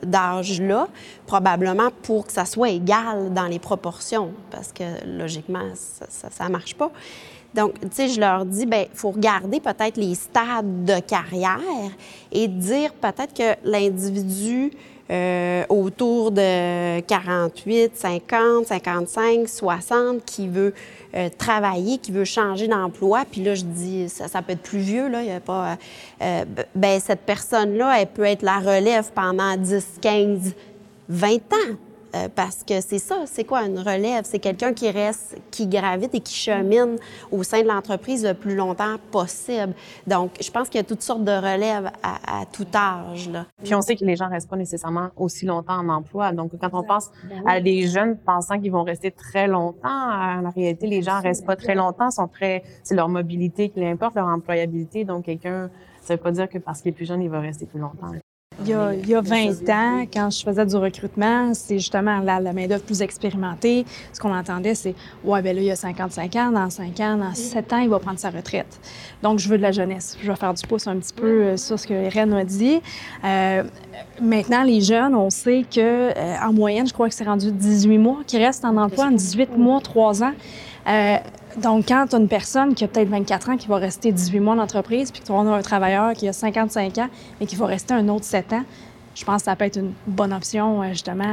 d'âge-là, 0.02 0.88
probablement 1.26 1.90
pour 2.02 2.26
que 2.26 2.32
ça 2.32 2.44
soit 2.44 2.70
égal 2.70 3.32
dans 3.32 3.46
les 3.46 3.58
proportions, 3.58 4.32
parce 4.50 4.72
que 4.72 4.84
logiquement, 5.06 5.64
ça 5.74 6.44
ne 6.46 6.52
marche 6.52 6.74
pas. 6.74 6.90
Donc, 7.54 7.78
tu 7.80 7.88
sais, 7.90 8.08
je 8.08 8.18
leur 8.18 8.46
dis, 8.46 8.64
ben, 8.64 8.86
il 8.90 8.96
faut 8.96 9.10
regarder 9.10 9.60
peut-être 9.60 9.98
les 9.98 10.14
stades 10.14 10.84
de 10.84 11.00
carrière 11.00 11.60
et 12.30 12.48
dire 12.48 12.94
peut-être 12.94 13.34
que 13.34 13.56
l'individu 13.68 14.72
euh, 15.12 15.64
autour 15.68 16.30
de 16.30 17.00
48, 17.00 17.92
50, 17.94 18.66
55, 18.66 19.46
60 19.46 20.24
qui 20.24 20.48
veut 20.48 20.72
euh, 21.14 21.28
travailler, 21.36 21.98
qui 21.98 22.12
veut 22.12 22.24
changer 22.24 22.66
d'emploi. 22.66 23.24
Puis 23.30 23.42
là, 23.42 23.54
je 23.54 23.64
dis, 23.64 24.08
ça, 24.08 24.40
peut 24.40 24.52
être 24.52 24.62
plus 24.62 24.78
vieux, 24.78 25.08
là, 25.08 25.22
il 25.22 25.28
y 25.28 25.32
a 25.32 25.40
pas... 25.40 25.76
Euh, 26.22 26.44
ben 26.74 26.98
cette 26.98 27.20
personne-là, 27.20 28.00
elle 28.00 28.06
peut 28.06 28.24
être 28.24 28.40
la 28.40 28.58
relève 28.58 29.10
pendant 29.14 29.54
10, 29.54 29.98
15, 30.00 30.54
20 31.10 31.34
ans. 31.34 31.76
Euh, 32.14 32.28
parce 32.34 32.62
que 32.62 32.80
c'est 32.80 32.98
ça, 32.98 33.22
c'est 33.26 33.44
quoi 33.44 33.62
une 33.62 33.78
relève? 33.78 34.24
C'est 34.24 34.38
quelqu'un 34.38 34.72
qui 34.74 34.90
reste, 34.90 35.36
qui 35.50 35.66
gravite 35.66 36.14
et 36.14 36.20
qui 36.20 36.34
chemine 36.34 36.96
au 37.30 37.42
sein 37.42 37.62
de 37.62 37.68
l'entreprise 37.68 38.24
le 38.24 38.34
plus 38.34 38.54
longtemps 38.54 38.96
possible. 39.10 39.74
Donc, 40.06 40.32
je 40.40 40.50
pense 40.50 40.68
qu'il 40.68 40.78
y 40.78 40.84
a 40.84 40.84
toutes 40.84 41.02
sortes 41.02 41.24
de 41.24 41.32
relèves 41.32 41.90
à, 42.02 42.40
à 42.40 42.46
tout 42.46 42.66
âge. 42.74 43.30
Là. 43.30 43.46
Puis 43.64 43.74
on 43.74 43.80
sait 43.80 43.96
que 43.96 44.04
les 44.04 44.16
gens 44.16 44.28
restent 44.28 44.50
pas 44.50 44.56
nécessairement 44.56 45.08
aussi 45.16 45.46
longtemps 45.46 45.78
en 45.78 45.88
emploi. 45.88 46.32
Donc, 46.32 46.52
quand 46.60 46.70
on 46.72 46.82
pense 46.82 47.10
à 47.46 47.60
des 47.60 47.86
jeunes 47.88 48.18
pensant 48.18 48.60
qu'ils 48.60 48.72
vont 48.72 48.82
rester 48.82 49.10
très 49.10 49.46
longtemps, 49.46 49.88
en 49.88 50.50
réalité, 50.50 50.86
les 50.86 51.02
gens 51.02 51.20
restent 51.20 51.46
pas 51.46 51.56
très 51.56 51.74
longtemps, 51.74 52.10
sont 52.10 52.28
très, 52.28 52.62
c'est 52.82 52.94
leur 52.94 53.08
mobilité 53.08 53.70
qui 53.70 53.84
importe, 53.84 54.16
leur 54.16 54.26
employabilité. 54.26 55.04
Donc, 55.04 55.24
quelqu'un, 55.24 55.70
ça 56.02 56.14
veut 56.14 56.20
pas 56.20 56.32
dire 56.32 56.48
que 56.48 56.58
parce 56.58 56.82
qu'il 56.82 56.90
est 56.90 56.94
plus 56.94 57.06
jeune, 57.06 57.22
il 57.22 57.30
va 57.30 57.40
rester 57.40 57.64
plus 57.64 57.80
longtemps. 57.80 58.12
Il 58.60 58.68
y, 58.68 58.74
a, 58.74 58.94
il 58.94 59.08
y 59.08 59.14
a 59.14 59.20
20 59.20 59.68
ans, 59.70 60.04
quand 60.12 60.30
je 60.30 60.42
faisais 60.42 60.64
du 60.64 60.76
recrutement, 60.76 61.52
c'est 61.54 61.78
justement 61.78 62.20
la, 62.20 62.40
main-d'œuvre 62.52 62.82
plus 62.82 63.02
expérimentée. 63.02 63.84
Ce 64.12 64.20
qu'on 64.20 64.34
entendait, 64.34 64.74
c'est 64.74 64.94
Ouais, 65.24 65.42
ben 65.42 65.56
là, 65.56 65.62
il 65.62 65.70
a 65.70 65.76
55 65.76 66.36
ans, 66.36 66.50
dans 66.52 66.70
5 66.70 67.00
ans, 67.00 67.16
dans 67.16 67.34
7 67.34 67.72
ans, 67.72 67.78
il 67.78 67.88
va 67.88 67.98
prendre 67.98 68.18
sa 68.18 68.30
retraite. 68.30 68.78
Donc, 69.22 69.38
je 69.38 69.48
veux 69.48 69.56
de 69.56 69.62
la 69.62 69.72
jeunesse. 69.72 70.16
Je 70.22 70.30
vais 70.30 70.36
faire 70.36 70.54
du 70.54 70.66
pouce 70.66 70.86
un 70.86 70.96
petit 70.96 71.12
peu 71.12 71.26
euh, 71.26 71.56
sur 71.56 71.78
ce 71.78 71.86
que 71.86 71.94
Irène 72.06 72.30
m'a 72.30 72.44
dit. 72.44 72.80
Euh, 73.24 73.64
maintenant, 74.20 74.62
les 74.62 74.80
jeunes, 74.80 75.14
on 75.14 75.30
sait 75.30 75.64
que 75.68 75.80
euh, 75.80 76.36
en 76.42 76.52
moyenne, 76.52 76.86
je 76.86 76.92
crois 76.92 77.08
que 77.08 77.14
c'est 77.14 77.24
rendu 77.24 77.50
18 77.50 77.98
mois 77.98 78.18
qui 78.26 78.38
restent 78.38 78.64
en 78.64 78.76
emploi, 78.76 79.06
en 79.06 79.12
18 79.12 79.56
mois, 79.56 79.80
3 79.80 80.22
ans. 80.22 80.32
Donc, 81.56 81.86
quand 81.88 82.06
tu 82.08 82.16
as 82.16 82.18
une 82.18 82.28
personne 82.28 82.74
qui 82.74 82.84
a 82.84 82.88
peut-être 82.88 83.08
24 83.08 83.50
ans 83.50 83.56
qui 83.56 83.68
va 83.68 83.76
rester 83.76 84.12
18 84.12 84.40
mois 84.40 84.54
en 84.54 84.58
entreprise, 84.58 85.10
puis 85.10 85.20
que 85.20 85.26
tu 85.26 85.32
as 85.32 85.36
un 85.36 85.62
travailleur 85.62 86.12
qui 86.14 86.28
a 86.28 86.32
55 86.32 86.98
ans, 86.98 87.08
mais 87.40 87.46
qui 87.46 87.56
va 87.56 87.66
rester 87.66 87.94
un 87.94 88.08
autre 88.08 88.24
7 88.24 88.52
ans, 88.52 88.64
je 89.14 89.24
pense 89.24 89.42
que 89.42 89.44
ça 89.44 89.56
peut 89.56 89.64
être 89.64 89.78
une 89.78 89.92
bonne 90.06 90.32
option, 90.32 90.82
justement, 90.90 91.24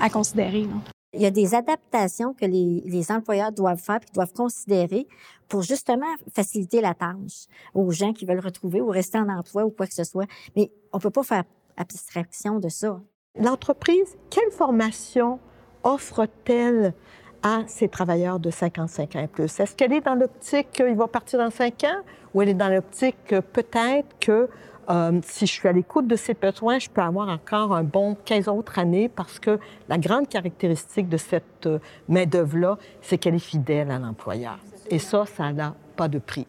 à, 0.00 0.04
à 0.04 0.08
considérer. 0.08 0.62
Non? 0.62 0.80
Il 1.12 1.20
y 1.20 1.26
a 1.26 1.30
des 1.30 1.54
adaptations 1.54 2.34
que 2.34 2.46
les, 2.46 2.82
les 2.86 3.10
employeurs 3.10 3.50
doivent 3.50 3.80
faire 3.80 3.98
puis 3.98 4.10
doivent 4.14 4.32
considérer 4.32 5.08
pour 5.48 5.62
justement 5.62 6.06
faciliter 6.32 6.80
la 6.80 6.94
tâche 6.94 7.46
aux 7.74 7.90
gens 7.90 8.12
qui 8.12 8.24
veulent 8.24 8.40
retrouver 8.40 8.80
ou 8.80 8.88
rester 8.88 9.18
en 9.18 9.28
emploi 9.28 9.64
ou 9.64 9.70
quoi 9.70 9.88
que 9.88 9.94
ce 9.94 10.04
soit. 10.04 10.26
Mais 10.54 10.70
on 10.92 11.00
peut 11.00 11.10
pas 11.10 11.24
faire 11.24 11.42
abstraction 11.76 12.60
de 12.60 12.68
ça. 12.68 13.00
L'entreprise, 13.36 14.16
quelle 14.30 14.52
formation 14.52 15.40
offre-t-elle 15.82 16.94
à 17.42 17.62
ces 17.66 17.88
travailleurs 17.88 18.38
de 18.38 18.50
55 18.50 19.16
ans 19.16 19.20
et 19.20 19.26
plus? 19.26 19.60
Est-ce 19.60 19.74
qu'elle 19.74 19.92
est 19.92 20.00
dans 20.00 20.14
l'optique 20.14 20.70
qu'il 20.72 20.94
va 20.94 21.06
partir 21.08 21.38
dans 21.38 21.50
5 21.50 21.84
ans 21.84 22.02
ou 22.34 22.42
elle 22.42 22.50
est 22.50 22.54
dans 22.54 22.68
l'optique 22.68 23.16
que 23.26 23.40
peut-être 23.40 24.18
que 24.20 24.48
euh, 24.90 25.20
si 25.22 25.46
je 25.46 25.52
suis 25.52 25.68
à 25.68 25.72
l'écoute 25.72 26.08
de 26.08 26.16
ses 26.16 26.34
besoins, 26.34 26.78
je 26.78 26.88
peux 26.88 27.00
avoir 27.00 27.28
encore 27.28 27.74
un 27.74 27.84
bon 27.84 28.16
15 28.24 28.48
autres 28.48 28.78
années 28.78 29.08
parce 29.08 29.38
que 29.38 29.58
la 29.88 29.98
grande 29.98 30.28
caractéristique 30.28 31.08
de 31.08 31.16
cette 31.16 31.66
euh, 31.66 31.78
main-d'œuvre-là, 32.08 32.76
c'est 33.00 33.18
qu'elle 33.18 33.36
est 33.36 33.38
fidèle 33.38 33.90
à 33.90 33.98
l'employeur. 33.98 34.58
Et 34.88 34.98
ça, 34.98 35.26
ça 35.26 35.52
n'a 35.52 35.74
pas 35.96 36.08
de 36.08 36.18
prix. 36.18 36.46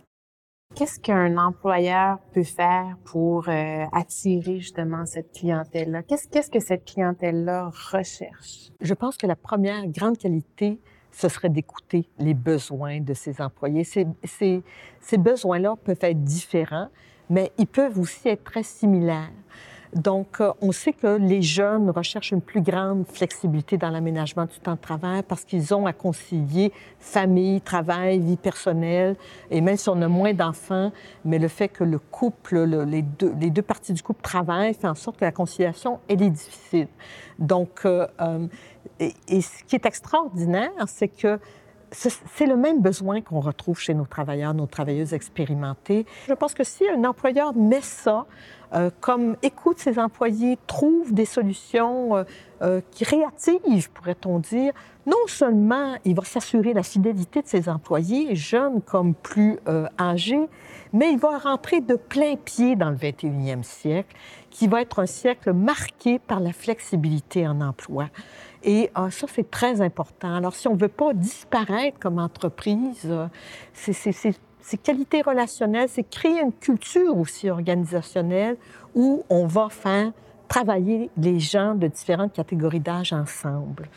Qu'est-ce 0.75 0.99
qu'un 0.99 1.37
employeur 1.37 2.19
peut 2.33 2.43
faire 2.43 2.97
pour 3.03 3.49
euh, 3.49 3.85
attirer 3.91 4.59
justement 4.59 5.05
cette 5.05 5.31
clientèle-là? 5.33 6.01
Qu'est-ce, 6.03 6.49
que 6.49 6.59
cette 6.59 6.85
clientèle-là 6.85 7.71
recherche? 7.91 8.71
Je 8.79 8.93
pense 8.93 9.17
que 9.17 9.27
la 9.27 9.35
première 9.35 9.85
grande 9.87 10.17
qualité, 10.17 10.79
ce 11.11 11.27
serait 11.27 11.49
d'écouter 11.49 12.09
les 12.17 12.33
besoins 12.33 13.01
de 13.01 13.13
ses 13.13 13.41
employés. 13.41 13.83
Ces, 13.83 14.07
ces 14.23 15.17
besoins-là 15.17 15.75
peuvent 15.83 15.99
être 16.01 16.23
différents, 16.23 16.87
mais 17.29 17.51
ils 17.57 17.67
peuvent 17.67 17.99
aussi 17.99 18.29
être 18.29 18.45
très 18.45 18.63
similaires. 18.63 19.31
Donc, 19.93 20.39
euh, 20.39 20.53
on 20.61 20.71
sait 20.71 20.93
que 20.93 21.17
les 21.17 21.41
jeunes 21.41 21.89
recherchent 21.89 22.31
une 22.31 22.41
plus 22.41 22.61
grande 22.61 23.05
flexibilité 23.07 23.77
dans 23.77 23.89
l'aménagement 23.89 24.45
du 24.45 24.57
temps 24.59 24.75
de 24.75 24.79
travail 24.79 25.21
parce 25.27 25.43
qu'ils 25.43 25.73
ont 25.73 25.85
à 25.85 25.91
concilier 25.91 26.71
famille, 26.99 27.59
travail, 27.59 28.19
vie 28.19 28.37
personnelle. 28.37 29.17
Et 29.49 29.59
même 29.59 29.75
si 29.75 29.89
on 29.89 30.01
a 30.01 30.07
moins 30.07 30.33
d'enfants, 30.33 30.91
mais 31.25 31.39
le 31.39 31.49
fait 31.49 31.67
que 31.67 31.83
le 31.83 31.99
couple, 31.99 32.63
le, 32.63 32.85
les, 32.85 33.01
deux, 33.01 33.61
parties 33.61 33.91
du 33.91 34.01
couple 34.01 34.21
travaillent 34.21 34.73
fait 34.73 34.87
en 34.87 34.95
sorte 34.95 35.17
que 35.17 35.25
la 35.25 35.33
conciliation, 35.33 35.99
elle 36.07 36.21
est 36.21 36.29
difficile. 36.29 36.87
Donc, 37.37 37.81
euh, 37.85 38.07
euh, 38.21 38.47
et 38.99 39.41
ce 39.41 39.63
qui 39.65 39.75
est 39.75 39.85
extraordinaire, 39.85 40.71
c'est 40.87 41.09
que 41.09 41.39
c'est 41.91 42.47
le 42.47 42.55
même 42.55 42.81
besoin 42.81 43.21
qu'on 43.21 43.41
retrouve 43.41 43.79
chez 43.79 43.93
nos 43.93 44.05
travailleurs, 44.05 44.53
nos 44.53 44.65
travailleuses 44.65 45.13
expérimentées. 45.13 46.05
Je 46.27 46.33
pense 46.33 46.53
que 46.53 46.63
si 46.63 46.87
un 46.87 47.03
employeur 47.03 47.53
met 47.55 47.81
ça 47.81 48.25
euh, 48.73 48.89
comme 49.01 49.35
écoute 49.41 49.79
ses 49.79 49.99
employés, 49.99 50.57
trouve 50.65 51.13
des 51.13 51.25
solutions 51.25 52.15
euh, 52.15 52.23
euh, 52.61 52.81
créatives, 52.97 53.91
pourrait-on 53.91 54.39
dire, 54.39 54.71
non 55.05 55.27
seulement 55.27 55.95
il 56.05 56.15
va 56.15 56.23
s'assurer 56.23 56.73
la 56.73 56.83
fidélité 56.83 57.41
de 57.41 57.47
ses 57.47 57.69
employés, 57.69 58.35
jeunes 58.35 58.81
comme 58.81 59.13
plus 59.15 59.57
euh, 59.67 59.87
âgés, 59.99 60.47
mais 60.93 61.11
il 61.11 61.17
va 61.17 61.37
rentrer 61.37 61.81
de 61.81 61.95
plein 61.95 62.35
pied 62.35 62.75
dans 62.75 62.89
le 62.89 62.95
21e 62.95 63.63
siècle, 63.63 64.15
qui 64.49 64.67
va 64.67 64.81
être 64.81 64.99
un 64.99 65.05
siècle 65.05 65.53
marqué 65.53 66.19
par 66.19 66.39
la 66.39 66.53
flexibilité 66.53 67.47
en 67.47 67.61
emploi. 67.61 68.09
Et 68.63 68.91
euh, 68.97 69.09
ça, 69.09 69.27
c'est 69.33 69.49
très 69.49 69.81
important. 69.81 70.35
Alors, 70.35 70.53
si 70.53 70.67
on 70.67 70.75
ne 70.75 70.79
veut 70.79 70.87
pas 70.87 71.13
disparaître 71.13 71.97
comme 71.99 72.19
entreprise, 72.19 73.05
euh, 73.05 73.27
ces 73.73 74.77
qualités 74.77 75.21
relationnelles, 75.21 75.89
c'est 75.89 76.03
créer 76.03 76.41
une 76.41 76.53
culture 76.53 77.17
aussi 77.17 77.49
organisationnelle 77.49 78.57
où 78.93 79.23
on 79.29 79.47
va 79.47 79.69
faire 79.69 80.11
travailler 80.51 81.09
les 81.15 81.39
gens 81.39 81.75
de 81.75 81.87
différentes 81.87 82.33
catégories 82.33 82.81
d'âge 82.81 83.13
ensemble. 83.13 83.87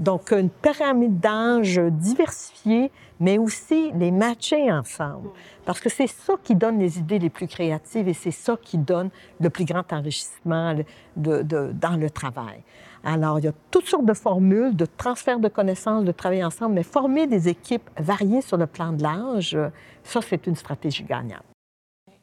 Donc, 0.00 0.32
une 0.32 0.50
pyramide 0.50 1.20
d'âge 1.20 1.78
diversifiée, 1.78 2.90
mais 3.20 3.38
aussi 3.38 3.92
les 3.92 4.10
matcher 4.10 4.72
ensemble. 4.72 5.28
Parce 5.64 5.78
que 5.78 5.88
c'est 5.88 6.08
ça 6.08 6.34
qui 6.42 6.56
donne 6.56 6.80
les 6.80 6.98
idées 6.98 7.20
les 7.20 7.30
plus 7.30 7.46
créatives 7.46 8.08
et 8.08 8.12
c'est 8.12 8.32
ça 8.32 8.56
qui 8.60 8.76
donne 8.76 9.10
le 9.38 9.50
plus 9.50 9.64
grand 9.64 9.92
enrichissement 9.92 10.74
dans 11.14 11.96
le 11.96 12.10
travail. 12.10 12.60
Alors, 13.04 13.38
il 13.38 13.44
y 13.44 13.48
a 13.48 13.54
toutes 13.70 13.86
sortes 13.86 14.04
de 14.04 14.14
formules 14.14 14.74
de 14.74 14.86
transfert 14.86 15.38
de 15.38 15.48
connaissances, 15.48 16.04
de 16.04 16.12
travailler 16.12 16.42
ensemble, 16.42 16.74
mais 16.74 16.82
former 16.82 17.28
des 17.28 17.48
équipes 17.48 17.88
variées 17.96 18.42
sur 18.42 18.56
le 18.56 18.66
plan 18.66 18.92
de 18.92 19.04
l'âge, 19.04 19.56
ça, 20.02 20.20
c'est 20.20 20.48
une 20.48 20.56
stratégie 20.56 21.04
gagnante. 21.04 21.44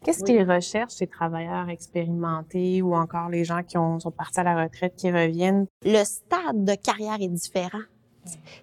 Qu'est-ce 0.07 0.23
qu'ils 0.23 0.49
recherchent, 0.49 0.93
ces 0.93 1.07
travailleurs 1.07 1.67
expérimentés 1.67 2.81
ou 2.81 2.95
encore 2.95 3.27
les 3.27 3.43
gens 3.43 3.61
qui 3.61 3.77
ont, 3.77 3.99
sont 3.99 4.09
partis 4.09 4.39
à 4.39 4.43
la 4.43 4.63
retraite, 4.63 4.93
qui 4.95 5.11
reviennent? 5.11 5.67
Le 5.83 6.01
stade 6.05 6.63
de 6.63 6.75
carrière 6.75 7.17
est 7.19 7.27
différent. 7.27 7.81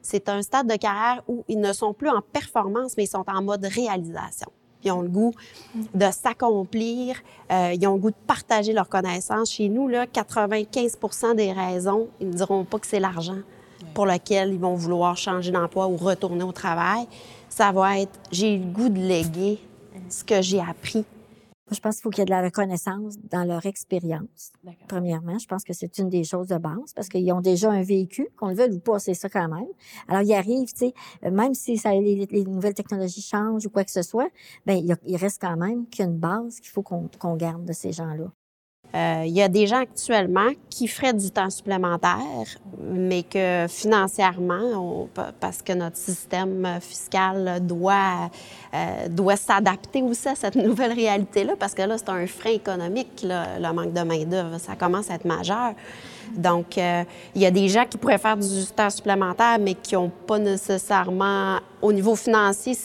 C'est 0.01 0.31
un 0.31 0.41
stade 0.41 0.67
de 0.67 0.77
carrière 0.77 1.23
où 1.29 1.45
ils 1.49 1.61
ne 1.61 1.75
sont 1.75 1.93
plus 1.93 2.09
en 2.09 2.23
performance, 2.23 2.95
mais 2.97 3.05
ils 3.05 3.09
sont 3.09 3.27
en 3.27 3.43
mode 3.43 3.63
réalisation. 3.67 4.51
Ils 4.85 4.93
ont 4.93 5.03
le 5.03 5.11
goût 5.11 5.35
de 5.93 6.07
s'accomplir, 6.11 7.17
euh, 7.53 7.75
ils 7.75 7.87
ont 7.87 7.93
le 7.97 8.01
goût 8.01 8.11
de 8.11 8.27
partager 8.27 8.73
leurs 8.73 8.89
connaissances. 8.89 9.51
Chez 9.51 9.69
nous, 9.69 9.87
là, 9.87 10.07
95% 10.07 11.35
des 11.35 11.53
raisons, 11.53 12.09
ils 12.21 12.29
ne 12.29 12.33
diront 12.33 12.65
pas 12.65 12.79
que 12.79 12.87
c'est 12.87 13.01
l'argent 13.01 13.41
pour 13.93 14.07
lequel 14.07 14.55
ils 14.55 14.59
vont 14.59 14.77
vouloir 14.77 15.19
changer 15.19 15.53
d'emploi 15.53 15.89
ou 15.89 15.99
retourner 15.99 16.43
au 16.43 16.53
travail. 16.53 17.07
Ça 17.51 17.71
va 17.71 18.01
être, 18.01 18.19
j'ai 18.33 18.57
le 18.57 18.65
goût 18.65 18.89
de 18.89 18.99
léguer 18.99 19.59
ce 20.09 20.25
que 20.25 20.41
j'ai 20.41 20.61
appris 20.61 21.05
moi, 21.67 21.75
je 21.75 21.81
pense 21.81 21.95
qu'il 21.97 22.03
faut 22.03 22.11
qu'il 22.11 22.21
y 22.21 22.23
ait 22.23 22.27
de 22.27 22.31
la 22.31 22.43
reconnaissance 22.43 23.17
dans 23.31 23.45
leur 23.45 23.65
expérience. 23.65 24.53
Premièrement, 24.87 25.39
je 25.39 25.47
pense 25.47 25.65
que 25.65 25.73
c'est 25.73 25.97
une 25.97 26.11
des 26.11 26.23
choses 26.23 26.49
de 26.49 26.59
base 26.59 26.93
parce 26.95 27.09
qu'ils 27.09 27.33
ont 27.33 27.41
déjà 27.41 27.71
un 27.71 27.83
véhicule, 27.83 28.29
qu'on 28.37 28.49
le 28.49 28.55
veuille 28.55 28.75
ou 28.75 28.81
pas, 28.81 28.99
c'est 28.99 29.15
ça 29.15 29.31
quand 29.31 29.49
même. 29.49 29.69
Alors, 30.07 30.21
ils 30.21 30.35
arrivent, 30.35 30.73
tu 30.75 30.91
sais, 30.91 31.31
même 31.31 31.55
si 31.55 31.79
ça, 31.79 31.93
les, 31.93 32.27
les, 32.31 32.45
nouvelles 32.45 32.75
technologies 32.75 33.23
changent 33.23 33.65
ou 33.65 33.71
quoi 33.71 33.83
que 33.85 33.93
ce 33.93 34.03
soit, 34.03 34.29
ben 34.67 34.75
il, 34.75 34.95
il 35.07 35.17
reste 35.17 35.41
quand 35.41 35.57
même 35.57 35.87
qu'il 35.89 36.05
y 36.05 36.09
a 36.09 36.11
une 36.11 36.19
base 36.19 36.61
qu'il 36.61 36.71
faut 36.71 36.83
qu'on 36.83 37.09
qu'on 37.19 37.37
garde 37.37 37.65
de 37.65 37.73
ces 37.73 37.93
gens-là. 37.93 38.31
Euh, 38.95 39.25
il 39.27 39.33
y 39.33 39.43
a 39.43 39.49
des 39.49 39.67
gens 39.67 39.81
actuellement 39.81 40.51
qui 40.71 40.87
feraient 40.87 41.13
du 41.13 41.29
temps 41.31 41.51
supplémentaire, 41.51 42.47
mais 42.81 43.25
que 43.25 43.67
financièrement, 43.69 45.09
parce 45.41 45.63
que 45.63 45.73
notre 45.73 45.97
système 45.97 46.79
fiscal 46.81 47.59
doit, 47.67 48.31
euh, 48.73 49.09
doit 49.09 49.35
s'adapter 49.35 50.01
aussi 50.03 50.29
à 50.29 50.37
cette 50.37 50.55
nouvelle 50.55 50.93
réalité-là, 50.93 51.55
parce 51.59 51.75
que 51.75 51.83
là, 51.83 51.99
c'est 51.99 52.09
un 52.09 52.27
frein 52.29 52.51
économique, 52.51 53.25
le 53.25 53.73
manque 53.73 53.93
de 53.93 54.03
main-d'œuvre. 54.03 54.59
Ça 54.59 54.77
commence 54.77 55.11
à 55.11 55.15
être 55.15 55.25
majeur. 55.25 55.75
Donc, 56.37 56.79
euh, 56.79 57.03
il 57.35 57.43
y 57.43 57.47
a 57.47 57.51
des 57.51 57.69
gens 57.69 57.85
qui 57.91 57.99
pourraient 57.99 58.19
faire 58.19 58.37
du 58.37 58.67
temps 58.77 58.91
supplémentaire, 58.91 59.59
mais 59.61 59.75
qui 59.75 59.95
n'ont 59.95 60.11
pas 60.25 60.39
nécessairement, 60.39 61.59
au 61.83 61.93
niveau 61.93 62.15
financier, 62.15 62.77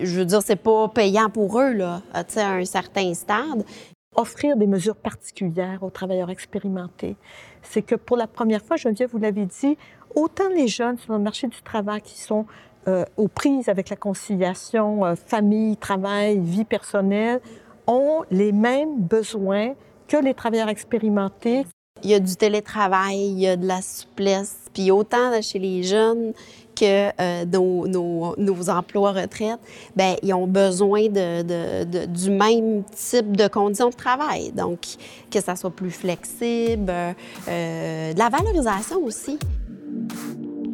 je 0.00 0.18
veux 0.18 0.24
dire, 0.24 0.40
c'est 0.44 0.56
pas 0.56 0.88
payant 0.88 1.30
pour 1.30 1.60
eux, 1.60 1.72
là, 1.72 2.02
à 2.12 2.24
un 2.36 2.64
certain 2.64 3.14
stade 3.14 3.64
offrir 4.14 4.56
des 4.56 4.66
mesures 4.66 4.96
particulières 4.96 5.82
aux 5.82 5.90
travailleurs 5.90 6.30
expérimentés. 6.30 7.16
C'est 7.62 7.82
que 7.82 7.94
pour 7.94 8.16
la 8.16 8.26
première 8.26 8.62
fois, 8.62 8.76
Geneviève, 8.76 9.10
vous 9.10 9.18
l'avez 9.18 9.46
dit, 9.46 9.76
autant 10.14 10.48
les 10.48 10.68
jeunes 10.68 10.98
sur 10.98 11.12
le 11.12 11.18
marché 11.18 11.46
du 11.46 11.62
travail 11.62 12.02
qui 12.02 12.20
sont 12.20 12.46
euh, 12.88 13.04
aux 13.16 13.28
prises 13.28 13.68
avec 13.68 13.88
la 13.88 13.96
conciliation 13.96 15.04
euh, 15.04 15.14
famille, 15.14 15.76
travail, 15.76 16.38
vie 16.38 16.64
personnelle, 16.64 17.40
ont 17.86 18.22
les 18.30 18.52
mêmes 18.52 19.00
besoins 19.00 19.74
que 20.08 20.16
les 20.16 20.34
travailleurs 20.34 20.68
expérimentés. 20.68 21.64
Il 22.02 22.10
y 22.10 22.14
a 22.14 22.20
du 22.20 22.34
télétravail, 22.34 23.18
il 23.18 23.38
y 23.38 23.46
a 23.46 23.56
de 23.56 23.66
la 23.66 23.80
souplesse, 23.80 24.66
puis 24.74 24.90
autant 24.90 25.40
chez 25.40 25.60
les 25.60 25.84
jeunes 25.84 26.32
euh, 26.82 27.44
nos, 27.44 28.70
emplois 28.70 29.12
retraite, 29.12 29.58
ben 29.96 30.16
ils 30.22 30.32
ont 30.32 30.46
besoin 30.46 31.08
du 31.08 32.30
même 32.30 32.84
type 32.94 33.36
de 33.36 33.48
conditions 33.48 33.90
de 33.90 33.94
travail. 33.94 34.52
Donc, 34.52 34.80
que 35.30 35.40
ça 35.40 35.56
soit 35.56 35.70
plus 35.70 35.90
flexible, 35.90 36.90
euh, 36.90 38.12
de 38.12 38.18
la 38.18 38.28
valorisation 38.28 39.02
aussi. 39.04 39.38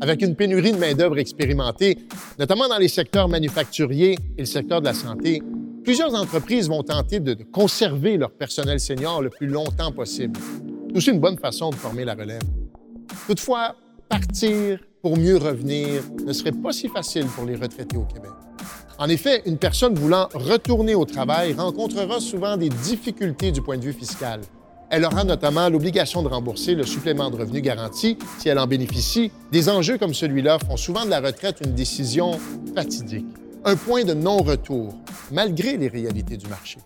Avec 0.01 0.23
une 0.23 0.37
pénurie 0.37 0.73
de 0.73 0.79
main-d'œuvre 0.79 1.19
expérimentée, 1.19 1.99
notamment 2.39 2.69
dans 2.69 2.79
les 2.79 2.89
secteurs 2.89 3.29
manufacturiers 3.29 4.17
et 4.37 4.41
le 4.41 4.47
secteur 4.47 4.81
de 4.81 4.87
la 4.87 4.95
santé, 4.95 5.43
plusieurs 5.83 6.15
entreprises 6.15 6.69
vont 6.69 6.83
tenter 6.83 7.19
de 7.19 7.35
conserver 7.53 8.17
leur 8.17 8.31
personnel 8.31 8.79
senior 8.79 9.23
le 9.23 9.31
plus 9.31 9.49
longtemps 9.49 9.91
possible. 9.91 10.39
C'est 10.91 10.97
aussi 10.97 11.11
une 11.11 11.21
bonne 11.21 11.39
façon 11.39 11.71
de 11.71 11.75
former 11.75 12.05
la 12.05 12.15
relève. 12.15 12.43
Toutefois, 13.27 13.75
partir 14.09 14.79
pour 15.03 15.17
mieux 15.17 15.37
revenir 15.37 16.03
ne 16.25 16.33
serait 16.33 16.53
pas 16.53 16.73
si 16.73 16.89
facile 16.89 17.27
pour 17.27 17.45
les 17.45 17.57
retraités 17.57 17.97
au 17.97 18.05
Québec. 18.05 18.31
En 18.99 19.09
effet, 19.09 19.43
une 19.47 19.59
personne 19.59 19.95
voulant 19.95 20.29
retourner 20.35 20.95
au 20.95 21.05
travail 21.05 21.55
rencontrera 21.55 22.19
souvent 22.21 22.57
des 22.57 22.69
difficultés 22.69 23.53
du 23.53 23.63
point 23.63 23.79
de 23.79 23.85
vue 23.85 23.93
fiscal. 23.93 24.41
Elle 24.91 25.05
aura 25.05 25.23
notamment 25.23 25.69
l'obligation 25.69 26.23
de 26.23 26.29
rembourser 26.29 26.75
le 26.75 26.85
supplément 26.85 27.31
de 27.31 27.37
revenu 27.37 27.61
garanti 27.61 28.19
si 28.39 28.49
elle 28.49 28.59
en 28.59 28.67
bénéficie. 28.67 29.31
Des 29.53 29.69
enjeux 29.69 29.99
comme 29.99 30.15
celui-là 30.15 30.59
font 30.59 30.77
souvent 30.77 31.05
de 31.05 31.11
la 31.11 31.21
retraite 31.21 31.59
une 31.65 31.75
décision 31.75 32.39
fatidique, 32.75 33.27
un 33.65 33.77
point 33.77 34.05
de 34.05 34.15
non-retour, 34.15 34.95
malgré 35.31 35.77
les 35.77 35.89
réalités 35.89 36.37
du 36.37 36.49
marché. 36.49 36.79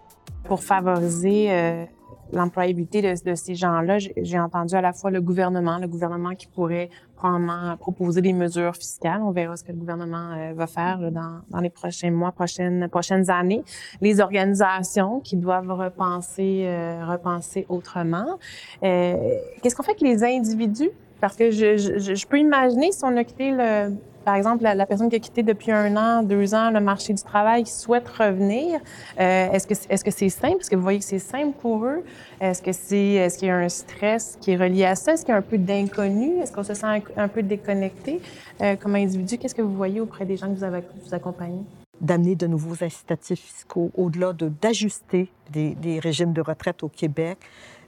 Pour 0.44 0.62
favoriser 0.62 1.50
euh, 1.52 1.84
l'employabilité 2.32 3.02
de, 3.02 3.30
de, 3.30 3.34
ces 3.34 3.54
gens-là, 3.54 3.98
j'ai 3.98 4.38
entendu 4.38 4.74
à 4.74 4.80
la 4.80 4.92
fois 4.92 5.10
le 5.10 5.20
gouvernement, 5.20 5.78
le 5.78 5.86
gouvernement 5.86 6.34
qui 6.34 6.46
pourrait 6.46 6.88
probablement 7.14 7.76
proposer 7.76 8.20
des 8.20 8.32
mesures 8.32 8.74
fiscales. 8.74 9.20
On 9.22 9.30
verra 9.30 9.56
ce 9.56 9.62
que 9.62 9.70
le 9.70 9.78
gouvernement 9.78 10.32
euh, 10.32 10.52
va 10.54 10.66
faire 10.66 10.98
là, 10.98 11.10
dans, 11.10 11.40
dans, 11.50 11.60
les 11.60 11.70
prochains 11.70 12.10
mois, 12.10 12.32
prochaines, 12.32 12.88
prochaines 12.88 13.30
années. 13.30 13.62
Les 14.00 14.20
organisations 14.20 15.20
qui 15.20 15.36
doivent 15.36 15.70
repenser, 15.70 16.64
euh, 16.66 17.04
repenser 17.06 17.66
autrement. 17.68 18.38
Euh, 18.82 19.16
Qu'est-ce 19.62 19.76
qu'on 19.76 19.82
fait 19.82 19.92
avec 19.92 20.02
les 20.02 20.24
individus? 20.24 20.90
Parce 21.20 21.36
que 21.36 21.52
je, 21.52 21.76
je, 21.76 22.14
je, 22.14 22.26
peux 22.26 22.38
imaginer 22.38 22.90
si 22.90 23.04
on 23.04 23.16
a 23.16 23.22
quitté 23.22 23.52
le, 23.52 23.94
par 24.24 24.34
exemple, 24.34 24.62
la, 24.62 24.86
personne 24.86 25.08
qui 25.08 25.16
a 25.16 25.18
quitté 25.18 25.42
depuis 25.42 25.72
un 25.72 25.96
an, 25.96 26.22
deux 26.22 26.54
ans 26.54 26.70
le 26.70 26.80
marché 26.80 27.12
du 27.12 27.22
travail, 27.22 27.66
souhaite 27.66 28.08
revenir, 28.08 28.80
euh, 29.20 29.50
est-ce 29.52 29.66
que 30.04 30.10
c'est 30.10 30.28
simple? 30.28 30.58
Est-ce 30.60 30.70
que 30.70 30.76
vous 30.76 30.82
voyez 30.82 30.98
que 30.98 31.04
c'est 31.04 31.18
simple 31.18 31.56
pour 31.60 31.84
eux? 31.84 32.04
Est-ce 32.40 32.62
que 32.62 32.72
c'est 32.72 33.12
est-ce 33.14 33.38
qu'il 33.38 33.48
y 33.48 33.50
a 33.50 33.56
un 33.56 33.68
stress 33.68 34.38
qui 34.40 34.52
est 34.52 34.56
relié 34.56 34.84
à 34.84 34.94
ça? 34.94 35.12
Est-ce 35.12 35.24
qu'il 35.24 35.32
y 35.32 35.34
a 35.34 35.38
un 35.38 35.42
peu 35.42 35.58
d'inconnu? 35.58 36.38
Est-ce 36.38 36.52
qu'on 36.52 36.62
se 36.62 36.74
sent 36.74 37.02
un, 37.16 37.28
peu 37.28 37.42
déconnecté? 37.42 38.20
Euh, 38.60 38.76
comme 38.76 38.94
individu? 38.94 39.38
Qu'est-ce 39.38 39.54
que 39.54 39.62
vous 39.62 39.74
voyez 39.74 40.00
auprès 40.00 40.24
des 40.24 40.36
gens 40.36 40.48
que 40.48 40.54
vous, 40.54 40.64
avez, 40.64 40.82
accompagnez? 41.10 41.64
d'amener 42.00 42.34
de 42.34 42.48
nouveaux 42.48 42.82
incitatifs 42.82 43.38
fiscaux, 43.38 43.92
au-delà 43.96 44.32
de 44.32 44.48
d'ajuster 44.48 45.30
des, 45.52 45.76
des, 45.76 46.00
régimes 46.00 46.32
de 46.32 46.40
retraite 46.40 46.82
au 46.82 46.88
Québec, 46.88 47.38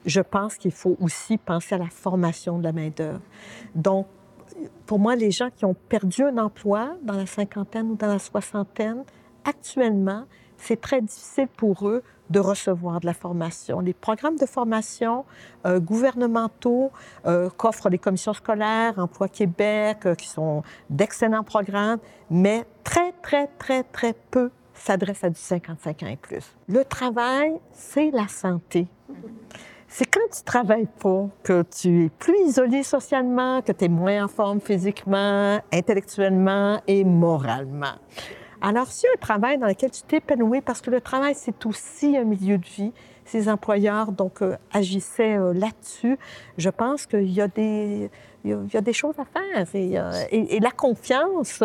je 0.07 0.21
pense 0.21 0.57
qu'il 0.57 0.71
faut 0.71 0.97
aussi 1.01 1.37
penser 1.37 1.75
à 1.75 1.79
la 1.79 1.89
formation 1.89 2.59
de 2.59 2.63
la 2.63 2.73
main-d'œuvre. 2.73 3.21
Donc, 3.75 4.07
pour 4.87 4.99
moi, 4.99 5.17
les 5.17 5.31
gens 5.31 5.51
qui 5.51 5.65
ont 5.65 5.75
perdu 5.75 6.23
un 6.23 6.39
emploi 6.39 6.97
dans 7.03 7.15
la 7.15 7.27
cinquantaine 7.27 7.91
ou 7.91 7.97
dans 7.97 8.07
la 8.07 8.19
soixantaine, 8.19 9.05
actuellement, 9.45 10.25
c'est 10.57 10.81
très 10.81 11.01
difficile 11.01 11.49
pour 11.57 11.89
eux 11.89 12.03
de 12.31 12.41
recevoir 12.41 13.01
de 13.01 13.07
la 13.07 13.15
formation. 13.15 13.81
Les 13.81 13.93
programmes 13.93 14.37
de 14.37 14.47
formation 14.47 15.25
euh, 15.67 15.79
gouvernementaux 15.79 16.91
euh, 17.27 17.51
qu'offrent 17.57 17.91
les 17.91 17.99
commissions 17.99 18.33
scolaires, 18.33 18.95
Emploi 18.99 19.29
Québec, 19.29 20.07
euh, 20.07 20.15
qui 20.15 20.29
sont 20.29 20.63
d'excellents 20.89 21.45
programmes, 21.45 21.99
mais 22.31 22.65
très, 22.83 23.13
très, 23.23 23.49
très, 23.59 23.83
très 23.83 24.15
peu 24.31 24.51
s'adressent 24.73 25.25
à 25.25 25.31
du 25.31 25.39
55 25.39 26.03
ans 26.03 26.07
et 26.07 26.17
plus. 26.17 26.57
Le 26.69 26.85
travail, 26.85 27.61
c'est 27.73 28.11
la 28.11 28.27
santé 28.27 28.89
c'est 29.97 30.07
quand 30.07 30.29
tu 30.37 30.43
travailles 30.43 30.89
pas, 30.99 31.29
que 31.45 31.63
tu 31.63 32.07
es 32.07 32.09
plus 32.09 32.37
isolé 32.49 32.83
socialement, 32.83 33.63
que 33.63 33.71
tu 33.71 33.85
es 33.85 33.89
moins 33.89 34.25
en 34.25 34.29
forme 34.29 34.61
physiquement, 34.61 35.61
intellectuellement 35.73 36.83
et 36.89 37.05
moralement. 37.05 37.95
Alors, 38.61 38.89
si 38.89 39.07
un 39.07 39.17
travail 39.21 39.57
dans 39.57 39.69
lequel 39.69 39.93
tu 39.93 40.03
t'épanouis, 40.03 40.63
parce 40.63 40.81
que 40.81 40.91
le 40.91 41.01
travail, 41.01 41.37
c'est 41.37 41.65
aussi 41.65 42.17
un 42.17 42.25
milieu 42.25 42.59
de 42.59 42.67
vie, 42.67 42.93
ces 43.25 43.49
employeurs 43.49 44.13
donc 44.13 44.43
euh, 44.43 44.57
agissaient 44.73 45.37
euh, 45.37 45.53
là-dessus. 45.53 46.19
Je 46.59 46.71
pense 46.71 47.07
qu'il 47.07 47.31
y 47.33 47.41
a 47.41 47.49
des 47.49 48.11
il 48.47 48.59
y 48.75 48.77
a 48.77 48.83
des 48.83 48.93
choses 48.93 49.15
à 49.19 49.25
faire 49.25 49.67
et, 49.75 49.99
euh, 49.99 50.61
la 50.61 50.71
confiance. 50.71 51.63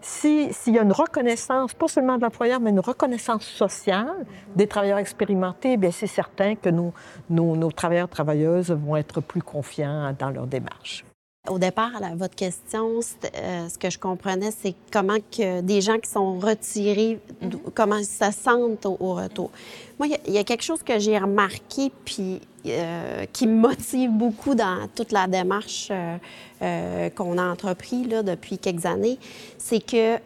S'il 0.00 0.50
y 0.68 0.78
a 0.78 0.82
une 0.82 0.92
reconnaissance, 0.92 1.74
pas 1.74 1.86
seulement 1.86 2.16
de 2.16 2.22
l'employeur, 2.22 2.60
mais 2.60 2.70
une 2.70 2.80
reconnaissance 2.80 3.44
sociale 3.44 4.24
des 4.56 4.66
travailleurs 4.66 4.96
expérimentés, 4.96 5.76
bien 5.76 5.90
c'est 5.90 6.06
certain 6.06 6.54
que 6.54 6.70
nos, 6.70 6.94
nos, 7.28 7.56
nos 7.56 7.70
travailleurs 7.70 8.08
travailleuses 8.08 8.70
vont 8.70 8.96
être 8.96 9.20
plus 9.20 9.42
confiants 9.42 10.14
dans 10.18 10.30
leur 10.30 10.46
démarche. 10.46 11.04
Au 11.46 11.58
départ, 11.58 11.90
à 12.02 12.14
votre 12.14 12.34
question, 12.34 13.00
euh, 13.36 13.68
ce 13.68 13.76
que 13.76 13.90
je 13.90 13.98
comprenais, 13.98 14.50
c'est 14.50 14.74
comment 14.90 15.18
que 15.18 15.60
des 15.60 15.82
gens 15.82 15.98
qui 15.98 16.08
sont 16.08 16.38
retirés, 16.38 17.20
mm-hmm. 17.42 17.58
comment 17.74 17.98
ils 17.98 18.06
se 18.06 18.30
sentent 18.32 18.86
au, 18.86 19.12
retour. 19.14 19.50
Moi, 19.98 20.08
il 20.26 20.32
y, 20.32 20.38
a 20.38 20.44
quelque 20.44 20.62
chose 20.64 20.82
que 20.82 20.98
j'ai 20.98 21.18
remarqué, 21.18 21.92
puis 22.06 22.40
euh, 22.64 23.26
qui 23.30 23.46
me 23.46 23.60
motive 23.60 24.10
beaucoup 24.10 24.54
dans 24.54 24.88
toute 24.94 25.12
la 25.12 25.26
démarche 25.26 25.90
euh, 25.92 27.10
qu'on 27.10 27.36
a 27.36 27.44
entrepris 27.44 28.04
là, 28.04 28.22
depuis 28.22 28.56
quelques 28.56 28.86
années, 28.86 29.18
c'est 29.58 29.84
que 29.84 30.18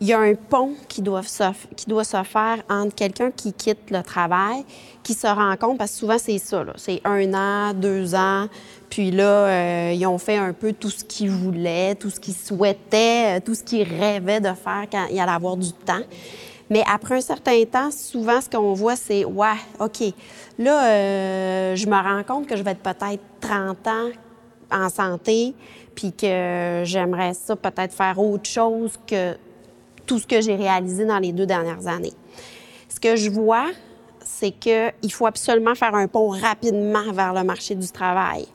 il 0.00 0.08
y 0.08 0.12
a 0.12 0.20
un 0.20 0.34
pont 0.34 0.74
qui 0.88 1.00
doit 1.00 1.22
se, 1.22 1.44
qui 1.74 1.86
doit 1.86 2.04
se 2.04 2.22
faire 2.22 2.62
entre 2.68 2.94
quelqu'un 2.94 3.30
qui 3.30 3.52
quitte 3.52 3.90
le 3.90 4.02
travail, 4.02 4.64
qui 5.02 5.14
se 5.14 5.26
rend 5.26 5.56
compte, 5.56 5.78
parce 5.78 5.92
que 5.92 5.98
souvent 5.98 6.18
c'est 6.18 6.38
ça, 6.38 6.64
c'est 6.76 7.00
un 7.04 7.32
an, 7.32 7.72
deux 7.72 8.14
ans, 8.14 8.48
puis 8.88 9.10
là, 9.10 9.24
euh, 9.24 9.92
ils 9.94 10.06
ont 10.06 10.18
fait 10.18 10.36
un 10.36 10.52
peu 10.52 10.72
tout 10.72 10.90
ce 10.90 11.04
qu'ils 11.04 11.30
voulaient, 11.30 11.94
tout 11.94 12.10
ce 12.10 12.20
qu'ils 12.20 12.34
souhaitaient, 12.34 13.36
euh, 13.36 13.40
tout 13.44 13.54
ce 13.54 13.62
qu'ils 13.62 13.82
rêvaient 13.82 14.40
de 14.40 14.52
faire 14.52 14.86
quand 14.90 15.06
il 15.10 15.18
allait 15.18 15.32
avoir 15.32 15.56
du 15.56 15.72
temps. 15.72 16.02
Mais 16.70 16.82
après 16.92 17.16
un 17.16 17.20
certain 17.20 17.62
temps, 17.64 17.90
souvent, 17.90 18.40
ce 18.40 18.48
qu'on 18.48 18.72
voit, 18.72 18.96
c'est 18.96 19.24
Ouais, 19.24 19.56
OK, 19.80 20.02
là, 20.58 20.86
euh, 20.86 21.76
je 21.76 21.86
me 21.86 21.94
rends 21.94 22.22
compte 22.24 22.46
que 22.46 22.56
je 22.56 22.62
vais 22.62 22.72
être 22.72 22.82
peut-être 22.82 23.22
30 23.40 23.86
ans 23.86 24.10
en 24.72 24.88
santé, 24.88 25.54
puis 25.94 26.12
que 26.12 26.82
j'aimerais 26.84 27.34
ça 27.34 27.54
peut-être 27.54 27.94
faire 27.94 28.18
autre 28.18 28.48
chose 28.48 28.92
que 29.06 29.36
tout 30.06 30.18
ce 30.18 30.26
que 30.26 30.40
j'ai 30.40 30.56
réalisé 30.56 31.04
dans 31.04 31.18
les 31.18 31.32
deux 31.32 31.46
dernières 31.46 31.86
années. 31.86 32.12
Ce 32.88 32.98
que 32.98 33.16
je 33.16 33.30
vois, 33.30 33.66
c'est 34.24 34.50
qu'il 34.50 35.12
faut 35.12 35.26
absolument 35.26 35.74
faire 35.74 35.94
un 35.94 36.08
pont 36.08 36.28
rapidement 36.28 37.12
vers 37.12 37.32
le 37.32 37.44
marché 37.44 37.74
du 37.74 37.88
travail. 37.88 38.46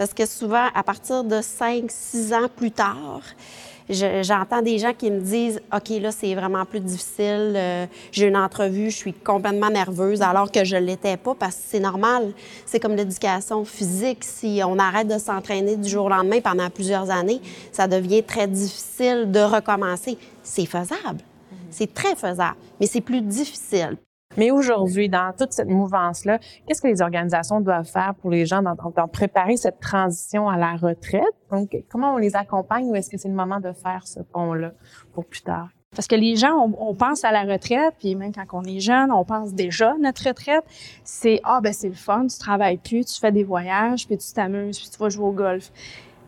Parce 0.00 0.14
que 0.14 0.24
souvent, 0.24 0.64
à 0.74 0.82
partir 0.82 1.24
de 1.24 1.42
5, 1.42 1.84
6 1.90 2.32
ans 2.32 2.48
plus 2.56 2.70
tard, 2.70 3.20
j'entends 3.90 4.62
des 4.62 4.78
gens 4.78 4.94
qui 4.94 5.10
me 5.10 5.20
disent 5.20 5.60
OK, 5.76 5.90
là, 6.00 6.10
c'est 6.10 6.34
vraiment 6.34 6.64
plus 6.64 6.80
difficile. 6.80 7.52
Euh, 7.54 7.84
j'ai 8.10 8.28
une 8.28 8.36
entrevue, 8.38 8.90
je 8.90 8.96
suis 8.96 9.12
complètement 9.12 9.68
nerveuse, 9.68 10.22
alors 10.22 10.50
que 10.50 10.64
je 10.64 10.76
ne 10.76 10.86
l'étais 10.86 11.18
pas 11.18 11.34
parce 11.34 11.56
que 11.56 11.62
c'est 11.66 11.80
normal. 11.80 12.32
C'est 12.64 12.80
comme 12.80 12.96
l'éducation 12.96 13.62
physique. 13.66 14.24
Si 14.24 14.62
on 14.64 14.78
arrête 14.78 15.06
de 15.06 15.18
s'entraîner 15.18 15.76
du 15.76 15.86
jour 15.86 16.06
au 16.06 16.08
lendemain 16.08 16.40
pendant 16.40 16.70
plusieurs 16.70 17.10
années, 17.10 17.42
ça 17.70 17.86
devient 17.86 18.22
très 18.22 18.46
difficile 18.46 19.30
de 19.30 19.40
recommencer. 19.40 20.16
C'est 20.42 20.64
faisable. 20.64 21.20
C'est 21.68 21.92
très 21.92 22.16
faisable, 22.16 22.56
mais 22.80 22.86
c'est 22.86 23.02
plus 23.02 23.20
difficile. 23.20 23.98
Mais 24.36 24.52
aujourd'hui, 24.52 25.08
dans 25.08 25.32
toute 25.36 25.52
cette 25.52 25.68
mouvance-là, 25.68 26.38
qu'est-ce 26.66 26.80
que 26.80 26.86
les 26.86 27.02
organisations 27.02 27.60
doivent 27.60 27.88
faire 27.90 28.14
pour 28.14 28.30
les 28.30 28.46
gens 28.46 28.62
dans, 28.62 28.76
préparer 29.08 29.56
cette 29.56 29.80
transition 29.80 30.48
à 30.48 30.56
la 30.56 30.76
retraite? 30.76 31.24
Donc, 31.50 31.76
comment 31.90 32.14
on 32.14 32.18
les 32.18 32.36
accompagne 32.36 32.86
ou 32.86 32.94
est-ce 32.94 33.10
que 33.10 33.16
c'est 33.16 33.28
le 33.28 33.34
moment 33.34 33.58
de 33.58 33.72
faire 33.72 34.06
ce 34.06 34.20
pont-là 34.20 34.72
pour 35.12 35.24
plus 35.24 35.42
tard? 35.42 35.68
Parce 35.96 36.06
que 36.06 36.14
les 36.14 36.36
gens, 36.36 36.72
on, 36.78 36.94
pense 36.94 37.24
à 37.24 37.32
la 37.32 37.42
retraite, 37.42 37.94
puis 37.98 38.14
même 38.14 38.32
quand 38.32 38.44
on 38.52 38.62
est 38.62 38.78
jeune, 38.78 39.10
on 39.10 39.24
pense 39.24 39.52
déjà 39.52 39.90
à 39.90 39.98
notre 39.98 40.28
retraite. 40.28 40.62
C'est 41.02 41.40
ah 41.42 41.60
ben 41.60 41.72
c'est 41.72 41.88
le 41.88 41.94
fun, 41.94 42.28
tu 42.28 42.38
travailles 42.38 42.78
plus, 42.78 43.04
tu 43.04 43.18
fais 43.18 43.32
des 43.32 43.42
voyages, 43.42 44.06
puis 44.06 44.16
tu 44.16 44.32
t'amuses, 44.32 44.78
puis 44.78 44.88
tu 44.88 44.98
vas 44.98 45.08
jouer 45.08 45.24
au 45.24 45.32
golf. 45.32 45.72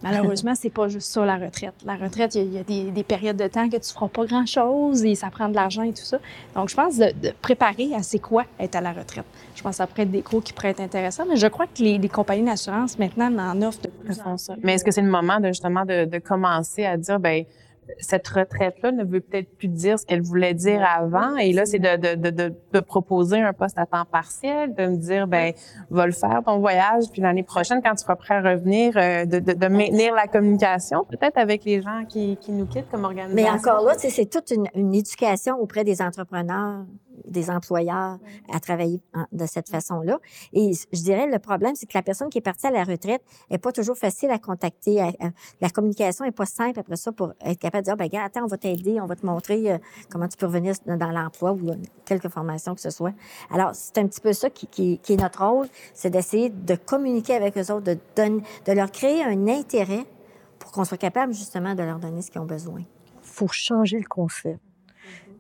Malheureusement, 0.03 0.55
c'est 0.55 0.71
pas 0.71 0.89
juste 0.89 1.09
ça, 1.09 1.25
la 1.25 1.37
retraite. 1.37 1.75
La 1.85 1.97
retraite, 1.97 2.35
il 2.35 2.53
y 2.53 2.59
a, 2.59 2.63
des, 2.63 3.03
périodes 3.03 3.37
de 3.37 3.47
temps 3.47 3.69
que 3.69 3.77
tu 3.77 3.93
feras 3.93 4.09
pas 4.09 4.25
grand-chose 4.25 5.05
et 5.05 5.15
ça 5.15 5.29
prend 5.31 5.49
de 5.49 5.55
l'argent 5.55 5.83
et 5.83 5.93
tout 5.93 6.05
ça. 6.05 6.19
Donc, 6.55 6.69
je 6.69 6.75
pense 6.75 6.99
de, 6.99 7.13
préparer 7.41 7.95
à 7.95 8.03
c'est 8.03 8.19
quoi 8.19 8.45
être 8.59 8.77
à 8.77 8.81
la 8.81 8.93
retraite. 8.93 9.25
Je 9.55 9.63
pense 9.63 9.81
après 9.81 10.07
des 10.07 10.23
cours 10.23 10.43
qui 10.43 10.53
pourraient 10.53 10.71
être 10.71 10.81
intéressants, 10.81 11.25
mais 11.29 11.37
je 11.37 11.47
crois 11.47 11.67
que 11.67 11.83
les, 11.83 12.09
compagnies 12.09 12.45
d'assurance, 12.45 12.99
maintenant, 12.99 13.31
en 13.39 13.63
offrent 13.63 13.83
de 13.83 13.89
plus 13.89 14.21
en 14.21 14.37
plus. 14.37 14.61
Mais 14.63 14.75
est-ce 14.75 14.85
que 14.85 14.91
c'est 14.91 15.03
le 15.03 15.11
moment 15.11 15.41
de, 15.41 15.49
justement 15.49 15.85
de, 15.85 16.05
de 16.05 16.19
commencer 16.19 16.85
à 16.85 16.97
dire, 16.97 17.21
ben 17.21 17.45
cette 17.99 18.27
retraite-là 18.29 18.93
ne 18.93 19.05
veut 19.05 19.21
peut-être 19.21 19.57
plus 19.57 19.69
dire 19.69 19.99
ce 19.99 20.07
qu'elle 20.07 20.23
voulait 20.23 20.55
dire 20.55 20.85
avant. 20.85 21.37
Et 21.37 21.53
là, 21.53 21.67
c'est 21.67 21.79
de, 21.79 21.97
de, 21.97 22.31
de, 22.31 22.55
de, 22.73 22.81
proposer 22.81 23.41
un 23.41 23.53
poste 23.53 23.79
à 23.79 23.87
temps 23.87 24.05
partiel, 24.05 24.75
de 24.75 24.87
me 24.87 24.97
dire, 24.97 25.27
ben, 25.27 25.53
va 25.91 26.07
le 26.07 26.13
faire 26.13 26.43
ton 26.45 26.59
voyage, 26.59 27.05
puis 27.13 27.23
l'année 27.23 27.43
prochaine, 27.43 27.81
quand 27.83 27.95
tu 27.95 28.03
seras 28.03 28.17
prêt 28.17 28.35
à 28.35 28.41
revenir, 28.41 28.97
euh, 28.97 29.25
de, 29.25 29.39
de, 29.39 29.69
maintenir 29.69 30.15
la 30.15 30.27
communication, 30.27 31.05
peut-être 31.05 31.39
avec 31.39 31.65
les 31.65 31.81
gens 31.83 32.05
qui, 32.09 32.37
qui 32.39 32.53
nous 32.53 32.67
quittent 32.67 32.91
comme 32.91 33.05
organisation. 33.05 33.35
Mais 33.35 33.51
encore 33.51 33.85
là, 33.85 33.95
c'est 33.97 34.31
toute 34.31 34.51
une, 34.51 34.67
une 34.75 34.95
éducation 34.95 35.57
auprès 35.61 35.85
des 35.85 36.03
entrepreneurs 36.03 36.85
des 37.27 37.51
employeurs 37.51 38.19
à 38.53 38.61
travailler 38.61 39.01
de 39.33 39.47
cette 39.47 39.69
façon-là. 39.69 40.19
Et 40.53 40.73
je 40.93 41.03
dirais, 41.03 41.27
le 41.27 41.39
problème, 41.39 41.75
c'est 41.75 41.87
que 41.87 41.97
la 41.97 42.03
personne 42.03 42.29
qui 42.29 42.39
est 42.39 42.43
partie 42.43 42.67
à 42.67 42.71
la 42.71 42.85
retraite 42.85 43.23
est 43.51 43.59
pas 43.59 43.73
toujours 43.73 43.97
facile 43.97 44.31
à 44.31 44.39
contacter. 44.39 45.01
La 45.61 45.71
communication 45.71 46.25
est 46.25 46.33
pas 46.33 46.47
simple 46.47 46.81
après 46.81 46.97
ça 46.97 47.13
pour 47.13 47.33
être 47.45 47.59
capable 47.59 47.85
de 47.85 47.91
dire, 47.91 47.97
ben, 47.97 48.09
gars, 48.09 48.25
attends, 48.25 48.45
on 48.45 48.47
va 48.47 48.59
t'aider, 48.59 49.01
on 49.01 49.07
va 49.07 49.17
te 49.17 49.25
montrer 49.25 49.73
euh, 49.73 49.79
comment 50.11 50.29
tu 50.29 50.37
peux 50.37 50.47
revenir 50.47 50.75
dans 50.87 51.11
l'emploi 51.11 51.53
ou 51.53 51.73
quelque 52.05 52.29
formation 52.29 52.75
que 52.75 52.81
ce 52.81 52.91
soit. 52.91 53.13
Alors, 53.51 53.71
c'est 53.75 53.99
un 53.99 54.07
petit 54.07 54.21
peu 54.21 54.33
ça 54.33 54.51
qui, 54.51 54.67
qui, 54.67 54.99
qui 54.99 55.15
est 55.15 55.17
notre 55.17 55.47
rôle, 55.47 55.69
c'est 55.95 56.11
d'essayer 56.11 56.51
de 56.51 56.75
communiquer 56.75 57.35
avec 57.35 57.57
eux 57.57 57.73
autres, 57.73 57.85
de, 57.85 57.99
donner, 58.17 58.43
de 58.67 58.73
leur 58.73 58.91
créer 58.91 59.23
un 59.23 59.49
intérêt 59.49 60.07
pour 60.59 60.73
qu'on 60.73 60.85
soit 60.85 60.99
capable 60.99 61.33
justement 61.33 61.75
de 61.75 61.83
leur 61.83 61.99
donner 61.99 62.23
ce 62.23 62.31
qu'ils 62.31 62.41
ont 62.41 62.47
besoin. 62.47 62.81
Il 62.81 63.29
faut 63.29 63.49
changer 63.49 63.99
le 63.99 64.07
concept 64.09 64.61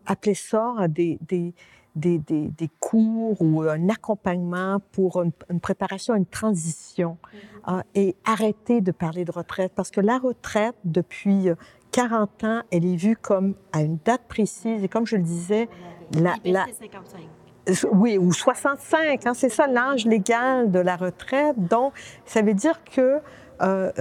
appeler 0.06 0.34
ça 0.34 0.74
des, 0.88 1.18
des, 1.20 1.54
des, 1.94 2.18
des, 2.18 2.70
cours 2.80 3.40
ou 3.40 3.62
un 3.62 3.88
accompagnement 3.88 4.80
pour 4.92 5.22
une, 5.22 5.60
préparation 5.60 6.14
à 6.14 6.16
une 6.16 6.26
transition 6.26 7.18
mm-hmm. 7.22 7.78
euh, 7.78 7.82
et 7.94 8.16
arrêter 8.24 8.80
de 8.80 8.92
parler 8.92 9.24
de 9.24 9.32
retraite 9.32 9.72
parce 9.74 9.90
que 9.90 10.00
la 10.00 10.18
retraite, 10.18 10.76
depuis 10.84 11.48
40 11.92 12.44
ans, 12.44 12.62
elle 12.70 12.86
est 12.86 12.96
vue 12.96 13.16
comme 13.16 13.54
à 13.72 13.82
une 13.82 13.98
date 14.04 14.22
précise 14.28 14.82
et 14.82 14.88
comme 14.88 15.06
je 15.06 15.16
le 15.16 15.22
disais, 15.22 15.68
la, 16.14 16.34
la, 16.44 16.66
55. 16.66 17.20
Euh, 17.68 17.72
oui, 17.92 18.18
ou 18.18 18.32
65, 18.32 19.26
hein, 19.26 19.34
c'est 19.34 19.48
ça 19.48 19.66
l'âge 19.66 20.04
légal 20.06 20.70
de 20.70 20.78
la 20.78 20.96
retraite. 20.96 21.56
Donc, 21.58 21.92
ça 22.24 22.42
veut 22.42 22.54
dire 22.54 22.82
que 22.84 23.18
euh, 23.60 23.92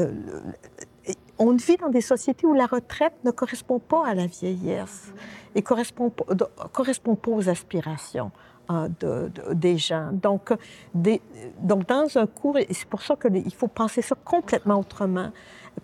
on 1.37 1.55
vit 1.55 1.77
dans 1.77 1.89
des 1.89 2.01
sociétés 2.01 2.45
où 2.45 2.53
la 2.53 2.65
retraite 2.65 3.13
ne 3.23 3.31
correspond 3.31 3.79
pas 3.79 4.07
à 4.07 4.13
la 4.13 4.27
vieillesse 4.27 5.07
mm-hmm. 5.07 5.57
et 5.57 5.61
correspond, 5.61 6.13
correspond 6.71 7.15
pas 7.15 7.31
aux 7.31 7.49
aspirations 7.49 8.31
euh, 8.69 8.87
de, 8.99 9.31
des 9.53 9.77
gens. 9.77 10.11
Donc, 10.11 10.53
des, 10.93 11.21
donc, 11.59 11.87
dans 11.87 12.07
un 12.17 12.27
cours, 12.27 12.57
et 12.57 12.67
c'est 12.69 12.87
pour 12.87 13.01
ça 13.01 13.15
qu'il 13.15 13.53
faut 13.53 13.67
penser 13.67 14.01
ça 14.01 14.15
complètement 14.23 14.79
autrement, 14.79 15.31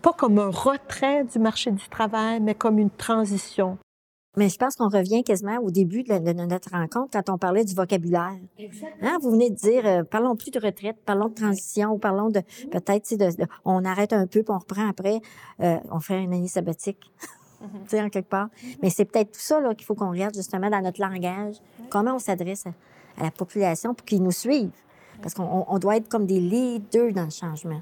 pas 0.01 0.13
comme 0.13 0.37
un 0.39 0.49
retrait 0.49 1.23
du 1.23 1.39
marché 1.39 1.71
du 1.71 1.87
travail, 1.89 2.39
mais 2.39 2.53
comme 2.53 2.77
une 2.77 2.91
transition. 2.91 3.77
Mais 4.37 4.49
je 4.49 4.57
pense 4.57 4.75
qu'on 4.75 4.87
revient 4.87 5.23
quasiment 5.23 5.57
au 5.57 5.71
début 5.71 6.03
de, 6.03 6.13
notre 6.31 6.69
rencontre 6.69 7.09
quand 7.11 7.33
on 7.33 7.39
parlait 7.39 7.65
du 7.65 7.73
vocabulaire. 7.73 8.37
Hein? 9.01 9.17
Vous 9.21 9.31
venez 9.31 9.49
de 9.49 9.55
dire, 9.55 9.85
euh, 9.85 10.03
parlons 10.03 10.35
plus 10.35 10.51
de 10.51 10.59
retraite, 10.59 10.95
parlons 11.05 11.27
de 11.27 11.33
transition, 11.33 11.93
ou 11.93 11.97
parlons 11.97 12.29
de 12.29 12.41
peut-être, 12.71 13.17
de, 13.17 13.35
de, 13.35 13.47
on 13.65 13.83
arrête 13.83 14.13
un 14.13 14.27
peu 14.27 14.43
puis 14.43 14.53
on 14.53 14.59
reprend 14.59 14.87
après, 14.87 15.21
euh, 15.61 15.77
on 15.91 15.99
fait 15.99 16.21
une 16.21 16.33
année 16.33 16.47
sabbatique. 16.47 17.11
Mm-hmm. 17.61 17.67
tu 17.83 17.89
sais, 17.89 18.01
en 18.01 18.09
quelque 18.09 18.29
part. 18.29 18.49
Mais 18.83 18.91
c'est 18.91 19.05
peut-être 19.05 19.31
tout 19.31 19.41
ça 19.41 19.59
qu'il 19.73 19.85
faut 19.85 19.95
qu'on 19.95 20.11
regarde 20.11 20.35
justement 20.35 20.69
dans 20.69 20.81
notre 20.81 21.01
langage. 21.01 21.55
Comment 21.89 22.15
on 22.15 22.19
s'adresse 22.19 22.67
à, 23.17 23.23
la 23.23 23.31
population 23.31 23.95
pour 23.95 24.05
qu'ils 24.05 24.21
nous 24.21 24.31
suivent? 24.31 24.69
Parce 25.19 25.33
qu'on 25.33 25.79
doit 25.79 25.97
être 25.97 26.09
comme 26.09 26.27
des 26.27 26.39
leaders 26.39 27.11
dans 27.11 27.23
le 27.23 27.31
changement. 27.31 27.81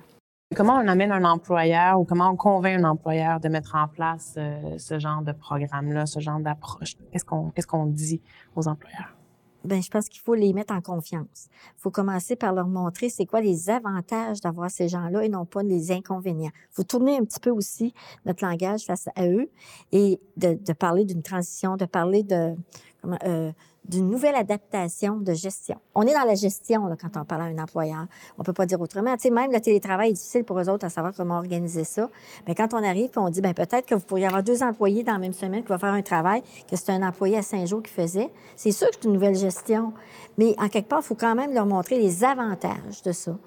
Comment 0.53 0.75
on 0.75 0.87
amène 0.87 1.11
un 1.11 1.25
employeur 1.25 1.99
ou 1.99 2.05
comment 2.05 2.29
on 2.29 2.35
convainc 2.35 2.79
un 2.79 2.83
employeur 2.83 3.39
de 3.39 3.49
mettre 3.49 3.75
en 3.75 3.87
place 3.87 4.35
euh, 4.37 4.77
ce 4.77 4.99
genre 4.99 5.23
de 5.23 5.31
programme-là, 5.31 6.05
ce 6.05 6.19
genre 6.19 6.39
d'approche? 6.39 6.93
Qu'est-ce 7.11 7.67
qu'on 7.67 7.85
dit 7.87 8.21
aux 8.55 8.67
employeurs? 8.67 9.15
Ben, 9.63 9.81
je 9.81 9.89
pense 9.89 10.07
qu'il 10.07 10.21
faut 10.21 10.35
les 10.35 10.53
mettre 10.53 10.71
en 10.75 10.81
confiance. 10.81 11.47
Il 11.75 11.81
faut 11.81 11.89
commencer 11.89 12.35
par 12.35 12.53
leur 12.53 12.67
montrer 12.67 13.09
c'est 13.09 13.25
quoi 13.25 13.41
les 13.41 13.71
avantages 13.71 14.39
d'avoir 14.39 14.69
ces 14.69 14.87
gens-là 14.87 15.23
et 15.23 15.29
non 15.29 15.45
pas 15.45 15.63
les 15.63 15.91
inconvénients. 15.91 16.51
Il 16.53 16.75
faut 16.75 16.83
tourner 16.83 17.17
un 17.17 17.25
petit 17.25 17.39
peu 17.39 17.49
aussi 17.49 17.91
notre 18.27 18.45
langage 18.45 18.85
face 18.85 19.09
à 19.15 19.27
eux 19.27 19.49
et 19.91 20.21
de, 20.37 20.53
de 20.53 20.73
parler 20.73 21.05
d'une 21.05 21.23
transition, 21.23 21.75
de 21.75 21.85
parler 21.85 22.21
de 22.21 22.53
comment, 23.01 23.17
euh, 23.25 23.51
d'une 23.87 24.09
nouvelle 24.09 24.35
adaptation 24.35 25.17
de 25.17 25.33
gestion. 25.33 25.77
On 25.93 26.03
est 26.03 26.13
dans 26.13 26.25
la 26.25 26.35
gestion 26.35 26.89
quand 26.99 27.19
on 27.19 27.25
parle 27.25 27.41
à 27.41 27.45
un 27.45 27.57
employeur. 27.57 28.05
On 28.37 28.43
peut 28.43 28.53
pas 28.53 28.65
dire 28.65 28.81
autrement. 28.81 29.15
Tu 29.17 29.31
même 29.31 29.51
le 29.51 29.59
télétravail 29.59 30.11
est 30.11 30.13
difficile 30.13 30.43
pour 30.43 30.59
eux 30.59 30.69
autres 30.69 30.85
à 30.85 30.89
savoir 30.89 31.13
comment 31.15 31.37
organiser 31.37 31.83
ça. 31.83 32.09
Mais 32.47 32.55
quand 32.55 32.73
on 32.73 32.83
arrive 32.83 33.09
on 33.17 33.29
dit, 33.29 33.41
ben 33.41 33.53
peut-être 33.53 33.85
que 33.85 33.95
vous 33.95 34.05
pourriez 34.05 34.25
avoir 34.25 34.43
deux 34.43 34.63
employés 34.63 35.03
dans 35.03 35.13
la 35.13 35.19
même 35.19 35.33
semaine 35.33 35.63
qui 35.63 35.69
vont 35.69 35.77
faire 35.77 35.93
un 35.93 36.01
travail 36.01 36.41
que 36.69 36.75
c'est 36.75 36.91
un 36.91 37.07
employé 37.07 37.37
à 37.37 37.41
Saint-Jean 37.41 37.81
qui 37.81 37.91
faisait, 37.91 38.29
c'est 38.55 38.71
sûr 38.71 38.89
que 38.89 38.95
c'est 38.95 39.05
une 39.05 39.13
nouvelle 39.13 39.35
gestion. 39.35 39.93
Mais 40.37 40.55
en 40.59 40.67
quelque 40.67 40.89
part, 40.89 40.99
il 41.01 41.05
faut 41.05 41.15
quand 41.15 41.35
même 41.35 41.53
leur 41.53 41.65
montrer 41.65 41.97
les 41.97 42.23
avantages 42.23 43.01
de 43.03 43.11
ça. 43.11 43.37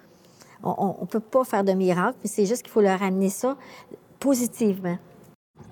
On 0.62 0.96
ne 1.00 1.06
peut 1.06 1.20
pas 1.20 1.44
faire 1.44 1.64
de 1.64 1.72
miracle, 1.72 2.18
mais 2.22 2.28
c'est 2.28 2.46
juste 2.46 2.62
qu'il 2.62 2.72
faut 2.72 2.80
leur 2.80 3.02
amener 3.02 3.28
ça 3.28 3.56
positivement. 4.18 4.98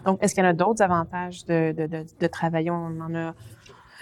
Donc, 0.04 0.22
est-ce 0.22 0.34
qu'il 0.34 0.44
y 0.44 0.46
en 0.46 0.50
a 0.50 0.52
d'autres 0.52 0.82
avantages 0.82 1.44
de, 1.46 1.72
de, 1.72 2.26
travailler? 2.28 2.70
On 2.70 3.00
en 3.00 3.14
a 3.14 3.34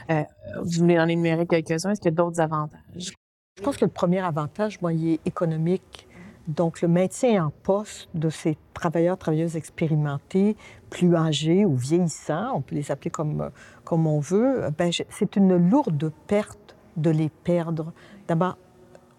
vous 0.09 0.81
venez 0.81 0.99
en 0.99 1.09
énumérer 1.09 1.47
quelques-uns. 1.47 1.91
Est-ce 1.91 2.01
qu'il 2.01 2.11
y 2.11 2.15
a 2.15 2.17
d'autres 2.17 2.41
avantages? 2.41 3.13
Je 3.57 3.63
pense 3.63 3.77
que 3.77 3.85
le 3.85 3.91
premier 3.91 4.21
avantage, 4.21 4.81
moi, 4.81 4.93
il 4.93 5.15
est 5.15 5.21
économique. 5.27 6.09
Donc, 6.49 6.83
le 6.83 6.89
maintien 6.89 7.47
en 7.47 7.51
poste 7.51 8.09
de 8.15 8.29
ces 8.29 8.59
travailleurs, 8.75 9.17
travailleuses 9.17 9.57
expérimentés, 9.57 10.57
plus 10.91 11.15
âgés 11.15 11.65
ou 11.65 11.75
vieillissants, 11.75 12.53
on 12.55 12.61
peut 12.61 12.75
les 12.75 12.91
appeler 12.91 13.11
comme, 13.11 13.51
comme 13.85 14.07
on 14.07 14.21
veut, 14.21 14.69
ben, 14.77 14.91
c'est 15.09 15.37
une 15.37 15.57
lourde 15.57 16.13
perte 16.27 16.77
de 16.97 17.11
les 17.11 17.31
perdre. 17.31 17.93
D'abord, 18.29 18.59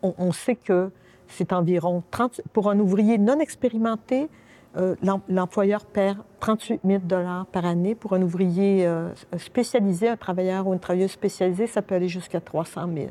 on, 0.03 0.13
on, 0.17 0.31
sait 0.31 0.55
que 0.55 0.91
c'est 1.27 1.51
environ 1.51 2.03
30, 2.11 2.41
pour 2.53 2.69
un 2.69 2.79
ouvrier 2.79 3.17
non 3.17 3.39
expérimenté, 3.39 4.29
euh, 4.77 4.95
l'employeur 5.29 5.85
perd 5.85 6.17
38 6.39 6.81
000 6.85 6.99
dollars 7.05 7.45
par 7.47 7.65
année. 7.65 7.95
Pour 7.95 8.13
un 8.13 8.21
ouvrier 8.21 8.85
euh, 8.85 9.09
spécialisé, 9.37 10.09
un 10.09 10.17
travailleur 10.17 10.67
ou 10.67 10.73
une 10.73 10.79
travailleuse 10.79 11.11
spécialisée, 11.11 11.67
ça 11.67 11.81
peut 11.81 11.95
aller 11.95 12.09
jusqu'à 12.09 12.41
300 12.41 12.89
000. 12.93 13.07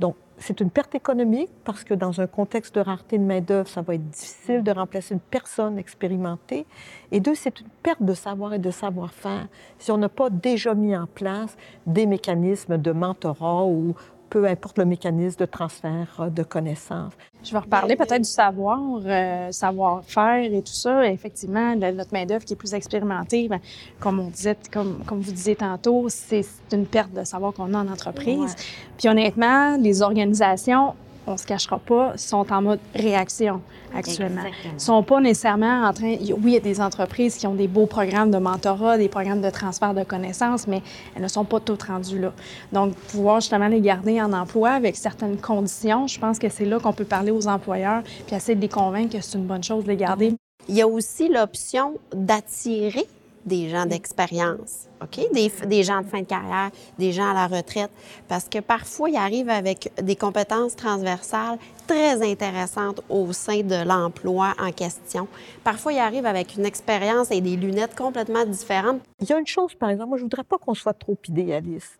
Donc, 0.00 0.16
c'est 0.38 0.60
une 0.60 0.70
perte 0.70 0.94
économique 0.94 1.50
parce 1.64 1.84
que 1.84 1.94
dans 1.94 2.20
un 2.20 2.26
contexte 2.26 2.74
de 2.74 2.80
rareté 2.80 3.18
de 3.18 3.24
main-d'œuvre, 3.24 3.68
ça 3.68 3.82
va 3.82 3.94
être 3.94 4.10
difficile 4.10 4.62
de 4.62 4.70
remplacer 4.72 5.14
une 5.14 5.20
personne 5.20 5.78
expérimentée. 5.78 6.66
Et 7.12 7.20
deux, 7.20 7.34
c'est 7.34 7.60
une 7.60 7.68
perte 7.82 8.02
de 8.02 8.14
savoir 8.14 8.54
et 8.54 8.58
de 8.58 8.70
savoir-faire 8.70 9.46
si 9.78 9.92
on 9.92 9.98
n'a 9.98 10.08
pas 10.08 10.30
déjà 10.30 10.74
mis 10.74 10.96
en 10.96 11.06
place 11.06 11.56
des 11.86 12.06
mécanismes 12.06 12.78
de 12.78 12.90
mentorat 12.92 13.66
ou 13.66 13.94
peu 14.32 14.46
importe 14.46 14.78
le 14.78 14.86
mécanisme 14.86 15.40
de 15.40 15.44
transfert 15.44 16.08
euh, 16.18 16.30
de 16.30 16.42
connaissances. 16.42 17.12
Je 17.44 17.52
vais 17.52 17.58
reparler 17.58 17.96
peut-être 17.96 18.22
du 18.22 18.28
savoir, 18.28 18.80
euh, 19.04 19.52
savoir-faire 19.52 20.50
et 20.50 20.62
tout 20.62 20.72
ça. 20.72 21.06
Effectivement, 21.06 21.76
notre 21.76 22.14
main-d'œuvre 22.14 22.42
qui 22.42 22.54
est 22.54 22.56
plus 22.56 22.72
expérimentée, 22.72 23.46
bien, 23.48 23.60
comme 24.00 24.20
on 24.20 24.28
disait, 24.28 24.56
comme, 24.72 25.04
comme 25.04 25.20
vous 25.20 25.32
disiez 25.32 25.56
tantôt, 25.56 26.08
c'est 26.08 26.46
une 26.72 26.86
perte 26.86 27.12
de 27.12 27.24
savoir 27.24 27.52
qu'on 27.52 27.74
a 27.74 27.78
en 27.78 27.88
entreprise. 27.88 28.56
Puis 28.96 29.08
honnêtement, 29.08 29.76
les 29.76 30.00
organisations 30.00 30.94
on 31.26 31.36
se 31.36 31.46
cachera 31.46 31.78
pas, 31.78 32.16
sont 32.16 32.52
en 32.52 32.62
mode 32.62 32.80
réaction 32.94 33.60
actuellement. 33.94 34.42
Ils 34.64 34.80
sont 34.80 35.02
pas 35.02 35.20
nécessairement 35.20 35.84
en 35.84 35.92
train. 35.92 36.16
Oui, 36.20 36.40
il 36.44 36.50
y 36.50 36.56
a 36.56 36.60
des 36.60 36.80
entreprises 36.80 37.36
qui 37.36 37.46
ont 37.46 37.54
des 37.54 37.68
beaux 37.68 37.86
programmes 37.86 38.30
de 38.30 38.38
mentorat, 38.38 38.98
des 38.98 39.08
programmes 39.08 39.40
de 39.40 39.50
transfert 39.50 39.94
de 39.94 40.02
connaissances, 40.02 40.66
mais 40.66 40.82
elles 41.14 41.22
ne 41.22 41.28
sont 41.28 41.44
pas 41.44 41.60
toutes 41.60 41.82
rendues 41.84 42.18
là. 42.18 42.32
Donc, 42.72 42.94
pouvoir 42.94 43.40
justement 43.40 43.68
les 43.68 43.80
garder 43.80 44.20
en 44.20 44.32
emploi 44.32 44.70
avec 44.70 44.96
certaines 44.96 45.36
conditions, 45.36 46.06
je 46.06 46.18
pense 46.18 46.38
que 46.38 46.48
c'est 46.48 46.64
là 46.64 46.78
qu'on 46.78 46.92
peut 46.92 47.04
parler 47.04 47.30
aux 47.30 47.46
employeurs 47.46 48.02
puis 48.26 48.36
essayer 48.36 48.54
de 48.54 48.60
les 48.60 48.68
convaincre 48.68 49.16
que 49.16 49.22
c'est 49.22 49.38
une 49.38 49.46
bonne 49.46 49.64
chose 49.64 49.84
de 49.84 49.88
les 49.88 49.96
garder. 49.96 50.34
Il 50.68 50.76
y 50.76 50.82
a 50.82 50.86
aussi 50.86 51.28
l'option 51.28 51.98
d'attirer 52.14 53.06
des 53.44 53.68
gens 53.68 53.86
d'expérience, 53.86 54.88
OK? 55.02 55.20
Des, 55.32 55.50
des, 55.66 55.82
gens 55.82 56.00
de 56.00 56.06
fin 56.06 56.20
de 56.20 56.26
carrière, 56.26 56.70
des 56.98 57.12
gens 57.12 57.30
à 57.30 57.34
la 57.34 57.46
retraite, 57.46 57.90
parce 58.28 58.48
que 58.48 58.60
parfois, 58.60 59.10
ils 59.10 59.16
arrivent 59.16 59.50
avec 59.50 59.92
des 60.00 60.16
compétences 60.16 60.76
transversales 60.76 61.58
très 61.86 62.22
intéressantes 62.22 63.00
au 63.08 63.32
sein 63.32 63.62
de 63.62 63.84
l'emploi 63.84 64.54
en 64.60 64.70
question. 64.70 65.26
Parfois, 65.64 65.92
ils 65.92 65.98
arrivent 65.98 66.26
avec 66.26 66.56
une 66.56 66.64
expérience 66.64 67.30
et 67.30 67.40
des 67.40 67.56
lunettes 67.56 67.96
complètement 67.96 68.44
différentes. 68.46 69.00
Il 69.20 69.28
y 69.28 69.32
a 69.32 69.38
une 69.38 69.46
chose, 69.46 69.74
par 69.74 69.90
exemple, 69.90 70.10
moi, 70.10 70.18
je 70.18 70.22
voudrais 70.22 70.44
pas 70.44 70.58
qu'on 70.58 70.74
soit 70.74 70.94
trop 70.94 71.18
idéaliste. 71.28 71.98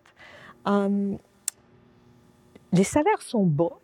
Hum, 0.65 1.17
les 2.71 2.83
salaires 2.83 3.21
sont 3.21 3.43
bas. 3.43 3.77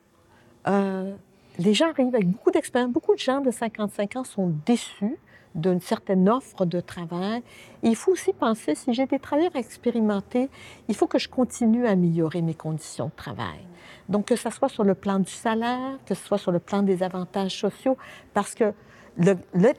Euh, 0.67 1.13
les 1.57 1.73
gens 1.73 1.89
arrivent 1.89 2.15
avec 2.15 2.27
beaucoup 2.27 2.51
d'expérience. 2.51 2.91
Beaucoup 2.91 3.13
de 3.13 3.19
gens 3.19 3.41
de 3.41 3.51
55 3.51 4.15
ans 4.15 4.23
sont 4.23 4.53
déçus 4.65 5.17
d'une 5.55 5.81
certaine 5.81 6.29
offre 6.29 6.65
de 6.65 6.79
travail. 6.79 7.41
il 7.81 7.95
faut 7.95 8.11
aussi 8.11 8.33
penser, 8.33 8.75
si 8.75 8.93
j'ai 8.93 9.05
des 9.05 9.19
travailleurs 9.19 9.55
expérimentés, 9.55 10.49
il 10.87 10.95
faut 10.95 11.07
que 11.07 11.17
je 11.17 11.27
continue 11.27 11.87
à 11.87 11.91
améliorer 11.91 12.41
mes 12.41 12.53
conditions 12.53 13.07
de 13.07 13.15
travail. 13.15 13.59
Donc, 14.09 14.25
que 14.25 14.35
ce 14.35 14.49
soit 14.49 14.69
sur 14.69 14.83
le 14.83 14.95
plan 14.95 15.19
du 15.19 15.31
salaire, 15.31 15.97
que 16.05 16.13
ce 16.13 16.23
soit 16.23 16.37
sur 16.37 16.51
le 16.51 16.59
plan 16.59 16.83
des 16.83 17.03
avantages 17.03 17.59
sociaux, 17.59 17.97
parce 18.33 18.53
que 18.53 18.73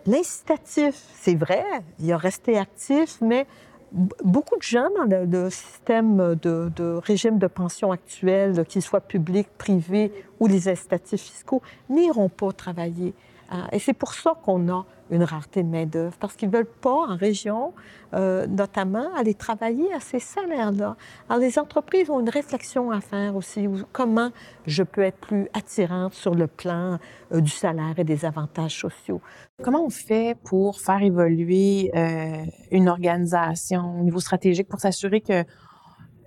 l'incitatif, 0.07 0.95
c'est 1.15 1.35
vrai, 1.35 1.65
il 1.99 2.13
a 2.13 2.17
resté 2.17 2.59
actif, 2.59 3.19
mais 3.21 3.47
beaucoup 3.93 4.57
de 4.57 4.63
gens 4.63 4.89
dans 4.97 5.05
le, 5.05 5.51
système 5.51 6.37
de, 6.37 6.71
de, 6.75 7.01
régime 7.05 7.39
de 7.39 7.47
pension 7.47 7.91
actuel, 7.91 8.65
qu'il 8.67 8.83
soit 8.83 9.01
public, 9.01 9.49
privé 9.59 10.13
ou 10.39 10.47
les 10.47 10.69
incitatifs 10.69 11.23
fiscaux, 11.23 11.63
n'iront 11.89 12.29
pas 12.29 12.53
travailler. 12.53 13.15
Ah, 13.51 13.69
et 13.73 13.79
c'est 13.79 13.95
pour 13.95 14.15
ça 14.15 14.35
qu'on 14.45 14.69
a 14.69 14.87
une 15.11 15.25
rareté 15.25 15.63
de 15.63 15.69
main-d'œuvre, 15.69 16.17
parce 16.19 16.37
qu'ils 16.37 16.49
ne 16.49 16.57
veulent 16.57 16.67
pas, 16.67 17.09
en 17.09 17.17
région, 17.17 17.73
euh, 18.15 18.47
notamment, 18.47 19.15
aller 19.15 19.35
travailler 19.35 19.93
à 19.93 20.01
ces 20.01 20.19
salaires-là. 20.19 20.97
Alors, 21.29 21.41
les 21.41 21.59
entreprises 21.59 22.11
ont 22.11 22.21
une 22.21 22.29
réflexion 22.29 22.91
à 22.91 23.01
faire 23.01 23.37
aussi, 23.37 23.69
comment 23.93 24.31
je 24.67 24.83
peux 24.83 25.03
être 25.03 25.19
plus 25.19 25.49
attirante 25.53 26.15
sur 26.15 26.35
le 26.35 26.47
plan 26.47 26.99
euh, 27.33 27.41
du 27.41 27.51
salaire 27.51 27.99
et 27.99 28.05
des 28.05 28.25
avantages 28.25 28.79
sociaux. 28.79 29.21
Comment 29.63 29.85
on 29.85 29.91
fait 29.91 30.37
pour 30.45 30.81
faire 30.81 31.03
évoluer 31.03 31.91
euh, 31.95 32.45
une 32.71 32.89
organisation 32.89 33.99
au 34.01 34.03
niveau 34.03 34.21
stratégique 34.21 34.69
pour 34.69 34.81
s'assurer 34.81 35.21
que 35.21 35.45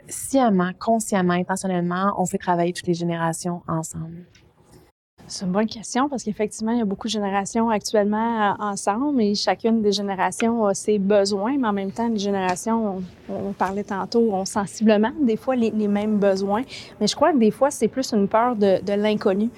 sciemment, 0.07 0.71
consciemment, 0.79 1.33
intentionnellement, 1.33 2.13
on 2.17 2.25
fait 2.25 2.37
travailler 2.37 2.73
toutes 2.73 2.87
les 2.87 2.93
générations 2.93 3.61
ensemble? 3.67 4.25
C'est 5.27 5.45
une 5.45 5.51
bonne 5.51 5.67
question 5.67 6.09
parce 6.09 6.23
qu'effectivement, 6.23 6.73
il 6.73 6.79
y 6.79 6.81
a 6.81 6.85
beaucoup 6.85 7.07
de 7.07 7.13
générations 7.13 7.69
actuellement 7.69 8.51
euh, 8.51 8.53
ensemble 8.59 9.21
et 9.21 9.35
chacune 9.35 9.81
des 9.81 9.93
générations 9.93 10.65
a 10.65 10.73
ses 10.73 10.99
besoins, 10.99 11.55
mais 11.57 11.67
en 11.67 11.73
même 11.73 11.91
temps, 11.91 12.09
les 12.09 12.19
générations, 12.19 13.01
on, 13.29 13.53
parlait 13.53 13.85
tantôt, 13.85 14.33
ont 14.33 14.43
sensiblement 14.43 15.11
des 15.21 15.37
fois 15.37 15.55
les, 15.55 15.71
mêmes 15.71 16.17
besoins. 16.17 16.63
Mais 16.99 17.07
je 17.07 17.15
crois 17.15 17.31
que 17.31 17.37
des 17.37 17.51
fois, 17.51 17.71
c'est 17.71 17.87
plus 17.87 18.11
une 18.11 18.27
peur 18.27 18.55
de, 18.55 18.83
de 18.83 18.93
l'inconnu. 18.93 19.49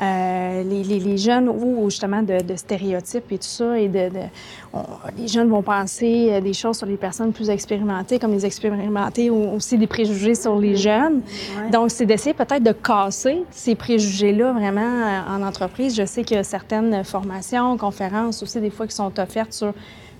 Euh, 0.00 0.62
les, 0.62 0.82
les, 0.82 1.00
les, 1.00 1.16
jeunes 1.16 1.48
ou 1.48 1.88
justement 1.88 2.22
de, 2.22 2.42
de, 2.42 2.56
stéréotypes 2.56 3.30
et 3.30 3.38
tout 3.38 3.44
ça, 3.44 3.78
et 3.78 3.88
de, 3.88 4.10
les 5.16 5.28
jeunes 5.28 5.48
vont 5.48 5.62
penser 5.62 6.28
euh, 6.30 6.40
des 6.40 6.52
choses 6.52 6.78
sur 6.78 6.86
les 6.86 6.96
personnes 6.96 7.32
plus 7.32 7.48
expérimentées, 7.48 8.18
comme 8.18 8.32
les 8.32 8.44
expérimentés 8.44 9.30
ont 9.30 9.54
aussi 9.54 9.78
des 9.78 9.86
préjugés 9.86 10.34
sur 10.34 10.58
les 10.58 10.76
jeunes. 10.76 11.22
Donc, 11.72 11.90
c'est 11.90 12.06
d'essayer 12.06 12.34
peut-être 12.34 12.62
de 12.62 12.72
casser 12.72 13.42
ces 13.50 13.74
préjugés-là 13.74 14.52
vraiment 14.52 15.13
en 15.14 15.42
entreprise. 15.42 15.94
Je 15.94 16.04
sais 16.04 16.24
que 16.24 16.42
certaines 16.42 17.04
formations, 17.04 17.76
conférences 17.76 18.42
aussi, 18.42 18.60
des 18.60 18.70
fois, 18.70 18.86
qui 18.86 18.94
sont 18.94 19.18
offertes 19.18 19.52
sur 19.52 19.72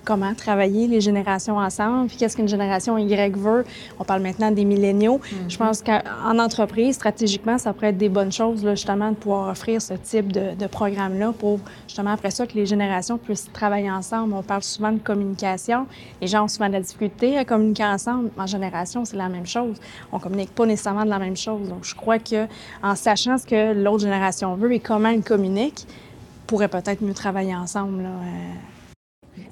comment 0.05 0.33
travailler 0.33 0.87
les 0.87 1.01
générations 1.01 1.57
ensemble, 1.57 2.07
puis 2.07 2.17
qu'est-ce 2.17 2.37
qu'une 2.37 2.47
génération 2.47 2.97
Y 2.97 3.33
veut. 3.35 3.65
On 3.99 4.03
parle 4.03 4.21
maintenant 4.21 4.51
des 4.51 4.63
milléniaux. 4.63 5.17
Mm-hmm. 5.17 5.49
Je 5.49 5.57
pense 5.57 5.81
qu'en 5.81 6.39
entreprise, 6.39 6.95
stratégiquement, 6.95 7.57
ça 7.57 7.73
pourrait 7.73 7.89
être 7.89 7.97
des 7.97 8.09
bonnes 8.09 8.31
choses, 8.31 8.63
là, 8.63 8.75
justement, 8.75 9.09
de 9.09 9.15
pouvoir 9.15 9.49
offrir 9.49 9.81
ce 9.81 9.95
type 9.95 10.31
de, 10.31 10.55
de 10.55 10.67
programme-là 10.67 11.33
pour, 11.37 11.59
justement, 11.87 12.11
après 12.11 12.31
ça, 12.31 12.45
que 12.45 12.53
les 12.53 12.65
générations 12.65 13.17
puissent 13.17 13.49
travailler 13.51 13.91
ensemble. 13.91 14.33
On 14.33 14.43
parle 14.43 14.63
souvent 14.63 14.91
de 14.91 14.99
communication. 14.99 15.87
Les 16.21 16.27
gens 16.27 16.45
ont 16.45 16.47
souvent 16.47 16.67
de 16.67 16.73
la 16.73 16.81
difficulté 16.81 17.37
à 17.37 17.45
communiquer 17.45 17.85
ensemble. 17.85 18.29
En 18.37 18.45
génération, 18.45 19.03
c'est 19.05 19.17
la 19.17 19.29
même 19.29 19.47
chose. 19.47 19.77
On 20.11 20.19
communique 20.19 20.53
pas 20.53 20.65
nécessairement 20.65 21.05
de 21.05 21.09
la 21.09 21.19
même 21.19 21.37
chose. 21.37 21.67
Donc, 21.67 21.83
je 21.83 21.95
crois 21.95 22.19
que 22.19 22.45
en 22.83 22.95
sachant 22.95 23.37
ce 23.37 23.45
que 23.45 23.73
l'autre 23.73 24.03
génération 24.03 24.55
veut 24.55 24.71
et 24.73 24.79
comment 24.79 25.09
elle 25.09 25.23
communique, 25.23 25.87
pourrait 26.47 26.67
peut-être 26.67 27.01
mieux 27.01 27.13
travailler 27.13 27.55
ensemble. 27.55 28.03
Là, 28.03 28.09
euh. 28.09 28.53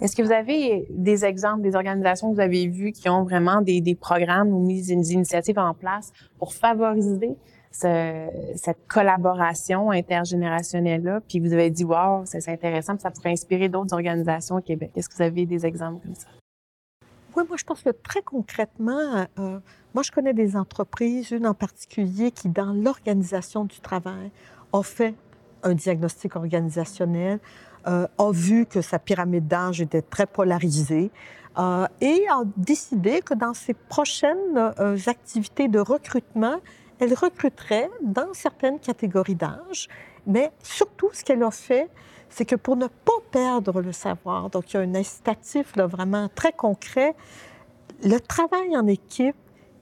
Est-ce 0.01 0.15
que 0.15 0.21
vous 0.21 0.31
avez 0.31 0.85
des 0.89 1.25
exemples 1.25 1.61
des 1.61 1.75
organisations 1.75 2.29
que 2.29 2.35
vous 2.35 2.41
avez 2.41 2.67
vues 2.67 2.91
qui 2.91 3.09
ont 3.09 3.23
vraiment 3.23 3.61
des, 3.61 3.97
programmes 3.99 4.49
ou 4.53 4.59
mis 4.59 4.81
des 4.81 5.13
initiatives 5.13 5.59
en 5.59 5.73
place 5.73 6.11
pour 6.39 6.53
favoriser 6.53 7.35
ce- 7.71 8.27
cette 8.55 8.87
collaboration 8.87 9.91
intergénérationnelle-là, 9.91 11.21
puis 11.27 11.39
vous 11.39 11.53
avez 11.53 11.69
dit, 11.69 11.83
wow, 11.83 12.23
c'est 12.25 12.47
intéressant, 12.49 12.93
puis 12.93 13.01
ça 13.01 13.11
pourrait 13.11 13.31
inspirer 13.31 13.69
d'autres 13.69 13.93
organisations 13.93 14.57
au 14.57 14.61
Québec. 14.61 14.91
Est-ce 14.95 15.09
que 15.09 15.15
vous 15.15 15.23
avez 15.23 15.45
des 15.45 15.65
exemples 15.65 16.01
comme 16.03 16.15
ça? 16.15 16.27
Oui, 17.35 17.43
moi, 17.47 17.57
je 17.57 17.63
pense 17.63 17.81
que 17.81 17.89
très 17.89 18.21
concrètement, 18.21 19.25
euh, 19.39 19.59
moi, 19.95 20.03
je 20.03 20.11
connais 20.11 20.33
des 20.33 20.55
entreprises, 20.55 21.31
une 21.31 21.47
en 21.47 21.55
particulier, 21.55 22.29
qui, 22.31 22.47
dans 22.47 22.73
l'organisation 22.73 23.65
du 23.65 23.79
travail, 23.79 24.29
a 24.71 24.83
fait 24.83 25.15
un 25.63 25.73
diagnostic 25.73 26.35
organisationnel, 26.35 27.39
euh, 27.87 28.07
a 28.17 28.31
vu 28.31 28.65
que 28.65 28.81
sa 28.81 28.99
pyramide 28.99 29.47
d'âge 29.47 29.81
était 29.81 30.01
très 30.01 30.25
polarisée 30.25 31.11
euh, 31.57 31.85
et 32.01 32.25
a 32.29 32.43
décidé 32.57 33.21
que 33.21 33.33
dans 33.33 33.53
ses 33.53 33.73
prochaines 33.73 34.57
euh, 34.57 34.97
activités 35.07 35.67
de 35.67 35.79
recrutement, 35.79 36.57
elle 36.99 37.13
recruterait 37.13 37.89
dans 38.01 38.33
certaines 38.33 38.79
catégories 38.79 39.35
d'âge, 39.35 39.87
mais 40.25 40.51
surtout, 40.61 41.09
ce 41.11 41.23
qu'elle 41.23 41.43
a 41.43 41.51
fait, 41.51 41.89
c'est 42.29 42.45
que 42.45 42.55
pour 42.55 42.75
ne 42.75 42.87
pas 42.87 43.11
perdre 43.31 43.81
le 43.81 43.91
savoir, 43.91 44.49
donc 44.49 44.73
il 44.73 44.77
y 44.77 44.79
a 44.79 44.81
un 44.81 44.95
incitatif 44.95 45.77
vraiment 45.77 46.29
très 46.33 46.51
concret, 46.51 47.15
le 48.03 48.19
travail 48.19 48.75
en 48.75 48.87
équipe 48.87 49.35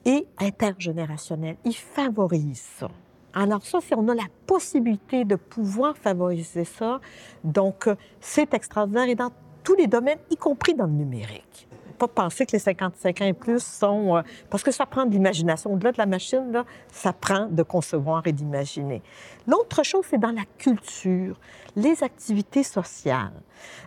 est 0.04 0.26
intergénérationnel. 0.38 1.56
Il 1.64 1.74
favorise 1.74 2.62
ça. 2.78 2.88
Alors 3.34 3.64
ça, 3.64 3.80
si 3.80 3.94
on 3.94 4.08
a 4.08 4.14
la 4.14 4.26
possibilité 4.46 5.24
de 5.24 5.36
pouvoir 5.36 5.96
favoriser 5.96 6.64
ça, 6.64 7.00
donc 7.44 7.86
euh, 7.86 7.94
c'est 8.20 8.52
extraordinaire 8.52 9.08
et 9.08 9.14
dans 9.14 9.30
tous 9.64 9.74
les 9.74 9.86
domaines, 9.86 10.18
y 10.30 10.36
compris 10.36 10.74
dans 10.74 10.86
le 10.86 10.92
numérique. 10.92 11.68
Pas 12.02 12.08
penser 12.08 12.46
que 12.46 12.52
les 12.52 12.58
55 12.58 13.20
ans 13.20 13.24
et 13.26 13.32
plus 13.32 13.62
sont... 13.62 14.16
euh, 14.16 14.22
parce 14.50 14.64
que 14.64 14.72
ça 14.72 14.86
prend 14.86 15.06
de 15.06 15.12
l'imagination. 15.12 15.72
Au-delà 15.72 15.92
de 15.92 15.98
la 15.98 16.06
machine, 16.06 16.50
là, 16.50 16.64
ça 16.90 17.12
prend 17.12 17.46
de 17.46 17.62
concevoir 17.62 18.26
et 18.26 18.32
d'imaginer. 18.32 19.02
L'autre 19.46 19.84
chose, 19.84 20.04
c'est 20.10 20.18
dans 20.18 20.32
la 20.32 20.42
culture, 20.58 21.38
les 21.76 22.02
activités 22.02 22.64
sociales. 22.64 23.30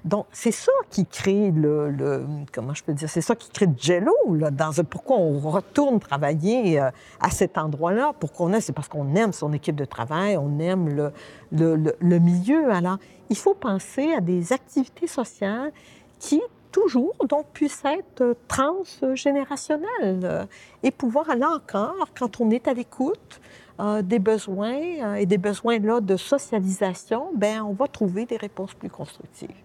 Donc, 0.06 0.28
c'est 0.32 0.54
ça 0.54 0.72
qui 0.90 1.06
crée 1.06 1.52
le, 1.52 2.26
comment 2.54 2.74
je 2.74 2.86
peux 2.86 2.94
dire, 2.94 3.10
c'est 3.10 3.20
ça 3.20 3.36
qui 3.36 3.50
crée 3.50 3.66
le 3.66 3.74
jello, 3.78 4.14
là, 4.34 4.50
dans 4.50 4.72
pourquoi 4.90 5.18
on 5.18 5.38
retourne 5.50 6.00
travailler 6.00 6.80
euh, 6.80 6.90
à 7.20 7.30
cet 7.32 7.58
endroit-là, 7.58 8.14
pourquoi 8.18 8.46
on 8.46 8.54
aime, 8.54 8.62
c'est 8.62 8.72
parce 8.72 8.88
qu'on 8.88 9.14
aime 9.16 9.34
son 9.34 9.52
équipe 9.52 9.76
de 9.76 9.84
travail, 9.84 10.38
on 10.38 10.58
aime 10.60 10.88
le, 10.88 11.12
le- 11.52 11.96
le 12.00 12.20
milieu. 12.20 12.72
Alors, 12.72 12.98
il 13.30 13.36
faut 13.36 13.56
penser 13.56 14.14
à 14.14 14.22
des 14.22 14.54
activités 14.54 15.08
sociales 15.08 15.74
qui, 16.18 16.42
toujours, 16.76 17.16
donc, 17.30 17.46
puissent 17.54 17.86
être 17.86 18.22
euh, 18.22 18.34
transgénérationnelles 18.50 20.26
euh, 20.26 20.46
et 20.84 20.92
pouvoir, 20.92 21.34
là 21.38 21.50
encore, 21.56 22.10
quand 22.18 22.42
on 22.42 22.50
est 22.50 22.68
à 22.68 22.74
l'écoute, 22.74 23.40
euh, 23.80 24.02
des 24.02 24.20
besoins 24.20 25.16
et 25.16 25.26
des 25.26 25.38
besoins 25.38 25.80
là 25.80 26.02
de 26.02 26.18
socialisation, 26.18 27.32
ben 27.36 27.62
on 27.62 27.74
va 27.74 27.88
trouver 27.88 28.26
des 28.26 28.36
réponses 28.38 28.74
plus 28.74 28.90
constructives. 28.90 29.65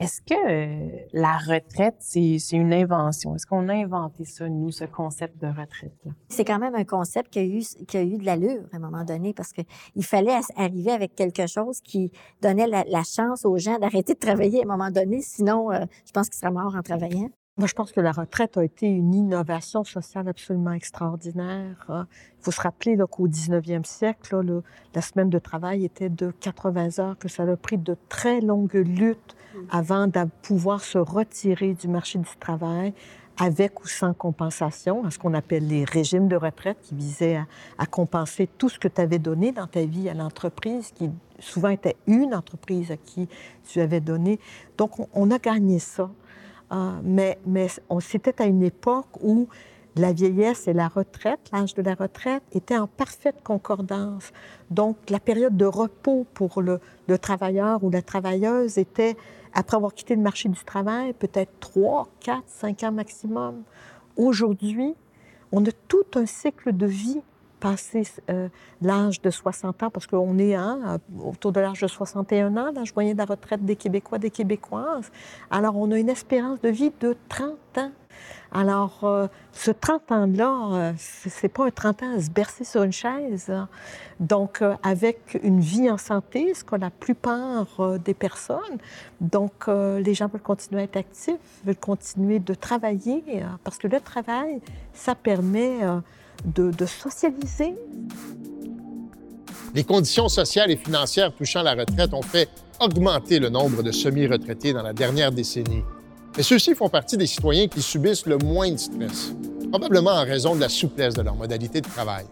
Est-ce 0.00 0.20
que 0.22 0.34
euh, 0.34 1.06
la 1.12 1.36
retraite, 1.38 1.96
c'est 1.98 2.38
une 2.52 2.72
invention? 2.72 3.34
Est-ce 3.34 3.46
qu'on 3.46 3.68
a 3.68 3.74
inventé 3.74 4.24
ça, 4.24 4.48
nous, 4.48 4.70
ce 4.70 4.84
concept 4.84 5.40
de 5.40 5.48
retraite-là? 5.48 6.12
C'est 6.28 6.44
quand 6.44 6.58
même 6.60 6.76
un 6.76 6.84
concept 6.84 7.32
qui 7.32 7.38
a 7.40 7.44
eu, 7.44 7.62
qui 7.86 7.96
a 7.96 8.02
eu 8.02 8.16
de 8.16 8.24
l'allure 8.24 8.62
à 8.72 8.76
un 8.76 8.78
moment 8.78 9.04
donné 9.04 9.34
parce 9.34 9.52
que 9.52 9.62
il 9.96 10.04
fallait 10.04 10.38
arriver 10.56 10.92
avec 10.92 11.14
quelque 11.16 11.46
chose 11.46 11.80
qui 11.80 12.12
donnait 12.40 12.68
la, 12.68 12.84
la 12.84 13.02
chance 13.02 13.44
aux 13.44 13.58
gens 13.58 13.78
d'arrêter 13.78 14.14
de 14.14 14.18
travailler 14.18 14.60
à 14.60 14.62
un 14.64 14.76
moment 14.76 14.90
donné. 14.90 15.20
Sinon, 15.20 15.72
euh, 15.72 15.84
je 16.06 16.12
pense 16.12 16.28
qu'ils 16.28 16.38
seraient 16.38 16.52
morts 16.52 16.76
en 16.76 16.82
travaillant. 16.82 17.28
Moi, 17.58 17.66
je 17.66 17.74
pense 17.74 17.90
que 17.90 18.00
la 18.00 18.12
retraite 18.12 18.56
a 18.56 18.62
été 18.64 18.86
une 18.86 19.14
innovation 19.14 19.82
sociale 19.82 20.28
absolument 20.28 20.72
extraordinaire. 20.72 21.84
hein. 21.88 22.06
Il 22.38 22.44
faut 22.44 22.52
se 22.52 22.60
rappeler 22.60 22.96
qu'au 23.10 23.26
19e 23.26 23.84
siècle, 23.84 24.36
là, 24.36 24.42
le- 24.42 24.62
la 24.94 25.02
semaine 25.02 25.28
de 25.28 25.40
travail 25.40 25.84
était 25.84 26.08
de 26.08 26.30
80 26.30 27.00
heures, 27.00 27.18
que 27.18 27.28
ça 27.28 27.42
a 27.42 27.56
pris 27.56 27.76
de 27.76 27.96
très 28.08 28.40
longues 28.40 28.74
luttes 28.74 29.34
avant 29.70 30.06
de 30.06 30.24
pouvoir 30.42 30.80
se 30.82 30.98
retirer 30.98 31.74
du 31.74 31.88
marché 31.88 32.20
du 32.20 32.36
travail 32.38 32.94
avec 33.40 33.82
ou 33.82 33.88
sans 33.88 34.14
compensation, 34.14 35.04
à 35.04 35.10
ce 35.10 35.18
qu'on 35.18 35.34
appelle 35.34 35.66
les 35.66 35.84
régimes 35.84 36.28
de 36.28 36.36
retraite 36.36 36.78
qui 36.82 36.94
visaient 36.94 37.36
à, 37.36 37.46
à 37.78 37.86
compenser 37.86 38.48
tout 38.58 38.68
ce 38.68 38.78
que 38.78 38.88
tu 38.88 39.00
avais 39.00 39.18
donné 39.18 39.50
dans 39.52 39.66
ta 39.66 39.84
vie 39.84 40.08
à 40.08 40.14
l'entreprise, 40.14 40.90
qui 40.92 41.10
souvent 41.40 41.68
était 41.70 41.96
une 42.06 42.34
entreprise 42.34 42.90
à 42.92 42.96
qui 42.96 43.28
tu 43.68 43.80
avais 43.80 44.00
donné. 44.00 44.38
Donc, 44.76 44.98
on, 45.00 45.08
on 45.14 45.30
a 45.32 45.38
gagné 45.38 45.78
ça. 45.80 46.10
Ah, 46.70 47.00
mais 47.02 47.38
mais 47.46 47.68
c'était 48.00 48.42
à 48.42 48.46
une 48.46 48.62
époque 48.62 49.08
où 49.22 49.48
la 49.96 50.12
vieillesse 50.12 50.68
et 50.68 50.72
la 50.72 50.88
retraite, 50.88 51.40
l'âge 51.52 51.74
de 51.74 51.82
la 51.82 51.94
retraite, 51.94 52.42
étaient 52.52 52.76
en 52.76 52.86
parfaite 52.86 53.42
concordance. 53.42 54.32
Donc, 54.70 54.96
la 55.10 55.18
période 55.18 55.56
de 55.56 55.64
repos 55.64 56.26
pour 56.34 56.62
le, 56.62 56.80
le 57.08 57.18
travailleur 57.18 57.82
ou 57.82 57.90
la 57.90 58.02
travailleuse 58.02 58.78
était, 58.78 59.16
après 59.54 59.76
avoir 59.76 59.94
quitté 59.94 60.14
le 60.14 60.22
marché 60.22 60.48
du 60.48 60.62
travail, 60.64 61.14
peut-être 61.14 61.50
3, 61.60 62.08
4, 62.20 62.42
5 62.46 62.82
ans 62.84 62.92
maximum. 62.92 63.62
Aujourd'hui, 64.16 64.94
on 65.52 65.64
a 65.64 65.72
tout 65.88 66.06
un 66.14 66.26
cycle 66.26 66.76
de 66.76 66.86
vie 66.86 67.22
passé 67.60 68.02
euh, 68.30 68.48
l'âge 68.82 69.20
de 69.20 69.30
60 69.30 69.82
ans, 69.82 69.90
parce 69.90 70.06
qu'on 70.06 70.38
est 70.38 70.54
hein, 70.54 70.98
autour 71.22 71.52
de 71.52 71.60
l'âge 71.60 71.80
de 71.80 71.86
61 71.86 72.56
ans, 72.56 72.70
l'âge 72.74 72.94
moyen 72.94 73.12
de 73.12 73.18
la 73.18 73.24
retraite 73.24 73.64
des 73.64 73.76
Québécois, 73.76 74.18
des 74.18 74.30
Québécoises. 74.30 75.10
Alors, 75.50 75.76
on 75.76 75.90
a 75.90 75.98
une 75.98 76.08
espérance 76.08 76.60
de 76.60 76.68
vie 76.68 76.92
de 77.00 77.16
30 77.28 77.52
ans. 77.78 77.90
Alors, 78.50 79.00
euh, 79.02 79.26
ce 79.52 79.70
30 79.70 80.10
ans-là, 80.10 80.68
euh, 80.72 80.92
c'est 80.96 81.48
pas 81.48 81.66
un 81.66 81.70
30 81.70 82.02
ans 82.02 82.16
à 82.16 82.20
se 82.20 82.30
bercer 82.30 82.64
sur 82.64 82.82
une 82.82 82.92
chaise. 82.92 83.50
hein. 83.50 83.68
Donc, 84.20 84.62
euh, 84.62 84.74
avec 84.82 85.38
une 85.42 85.60
vie 85.60 85.90
en 85.90 85.98
santé, 85.98 86.54
ce 86.54 86.64
qu'a 86.64 86.78
la 86.78 86.90
plupart 86.90 87.66
euh, 87.78 87.98
des 87.98 88.14
personnes. 88.14 88.78
Donc, 89.20 89.68
les 89.68 90.14
gens 90.14 90.28
veulent 90.28 90.40
continuer 90.40 90.80
à 90.82 90.84
être 90.84 90.96
actifs, 90.96 91.36
veulent 91.64 91.76
continuer 91.76 92.38
de 92.38 92.54
travailler, 92.54 93.22
euh, 93.28 93.44
parce 93.64 93.78
que 93.78 93.86
le 93.86 94.00
travail, 94.00 94.60
ça 94.92 95.14
permet 95.14 95.80
de, 96.44 96.86
socialiser, 96.86 97.74
Les 99.74 99.84
conditions 99.84 100.28
sociales 100.28 100.70
et 100.70 100.76
financières 100.76 101.34
touchant 101.34 101.62
la 101.62 101.74
retraite 101.74 102.14
ont 102.14 102.22
fait 102.22 102.48
augmenter 102.80 103.38
le 103.38 103.48
nombre 103.48 103.82
de 103.82 103.92
semi-retraités 103.92 104.72
dans 104.72 104.82
la 104.82 104.92
dernière 104.92 105.32
décennie. 105.32 105.82
Mais 106.36 106.42
ceux-ci 106.42 106.74
font 106.74 106.88
partie 106.88 107.16
des 107.16 107.26
citoyens 107.26 107.66
qui 107.66 107.82
subissent 107.82 108.26
le 108.26 108.38
moins 108.38 108.70
de 108.70 108.76
stress, 108.76 109.34
probablement 109.70 110.12
en 110.12 110.24
raison 110.24 110.54
de 110.54 110.60
la 110.60 110.68
souplesse 110.68 111.14
de 111.14 111.22
leur 111.22 111.34
modalité 111.34 111.80
de 111.80 111.88
travail. 111.88 112.24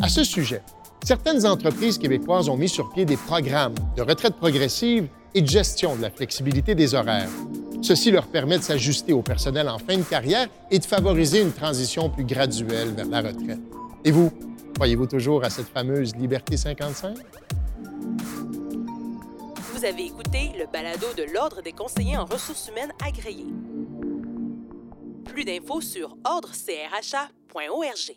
À 0.00 0.08
ce 0.08 0.24
sujet, 0.24 0.62
certaines 1.04 1.44
entreprises 1.46 1.98
québécoises 1.98 2.48
ont 2.48 2.56
mis 2.56 2.68
sur 2.68 2.90
pied 2.92 3.04
des 3.04 3.16
programmes 3.16 3.74
de 3.96 4.02
retraite 4.02 4.36
progressive 4.36 5.08
et 5.34 5.42
de 5.42 5.48
gestion 5.48 5.96
de 5.96 6.02
la 6.02 6.10
flexibilité 6.10 6.74
des 6.74 6.94
horaires. 6.94 7.28
Ceci 7.82 8.10
leur 8.10 8.26
permet 8.26 8.58
de 8.58 8.62
s'ajuster 8.62 9.12
au 9.12 9.22
personnel 9.22 9.68
en 9.68 9.78
fin 9.78 9.96
de 9.96 10.02
carrière 10.02 10.48
et 10.70 10.78
de 10.78 10.84
favoriser 10.84 11.40
une 11.40 11.52
transition 11.52 12.10
plus 12.10 12.24
graduelle 12.24 12.90
vers 12.90 13.08
la 13.08 13.22
retraite. 13.22 13.60
Et 14.04 14.10
vous, 14.10 14.30
croyez-vous 14.74 15.06
toujours 15.06 15.44
à 15.44 15.50
cette 15.50 15.68
fameuse 15.68 16.14
Liberté 16.16 16.56
55? 16.56 17.16
Vous 19.74 19.84
avez 19.84 20.04
écouté 20.04 20.52
le 20.58 20.66
balado 20.70 21.06
de 21.16 21.24
l'Ordre 21.32 21.62
des 21.62 21.72
conseillers 21.72 22.18
en 22.18 22.26
ressources 22.26 22.68
humaines 22.68 22.92
agréés. 23.02 23.46
Plus 25.24 25.44
d'infos 25.44 25.80
sur 25.80 26.16
ordrecrha.org. 26.24 28.16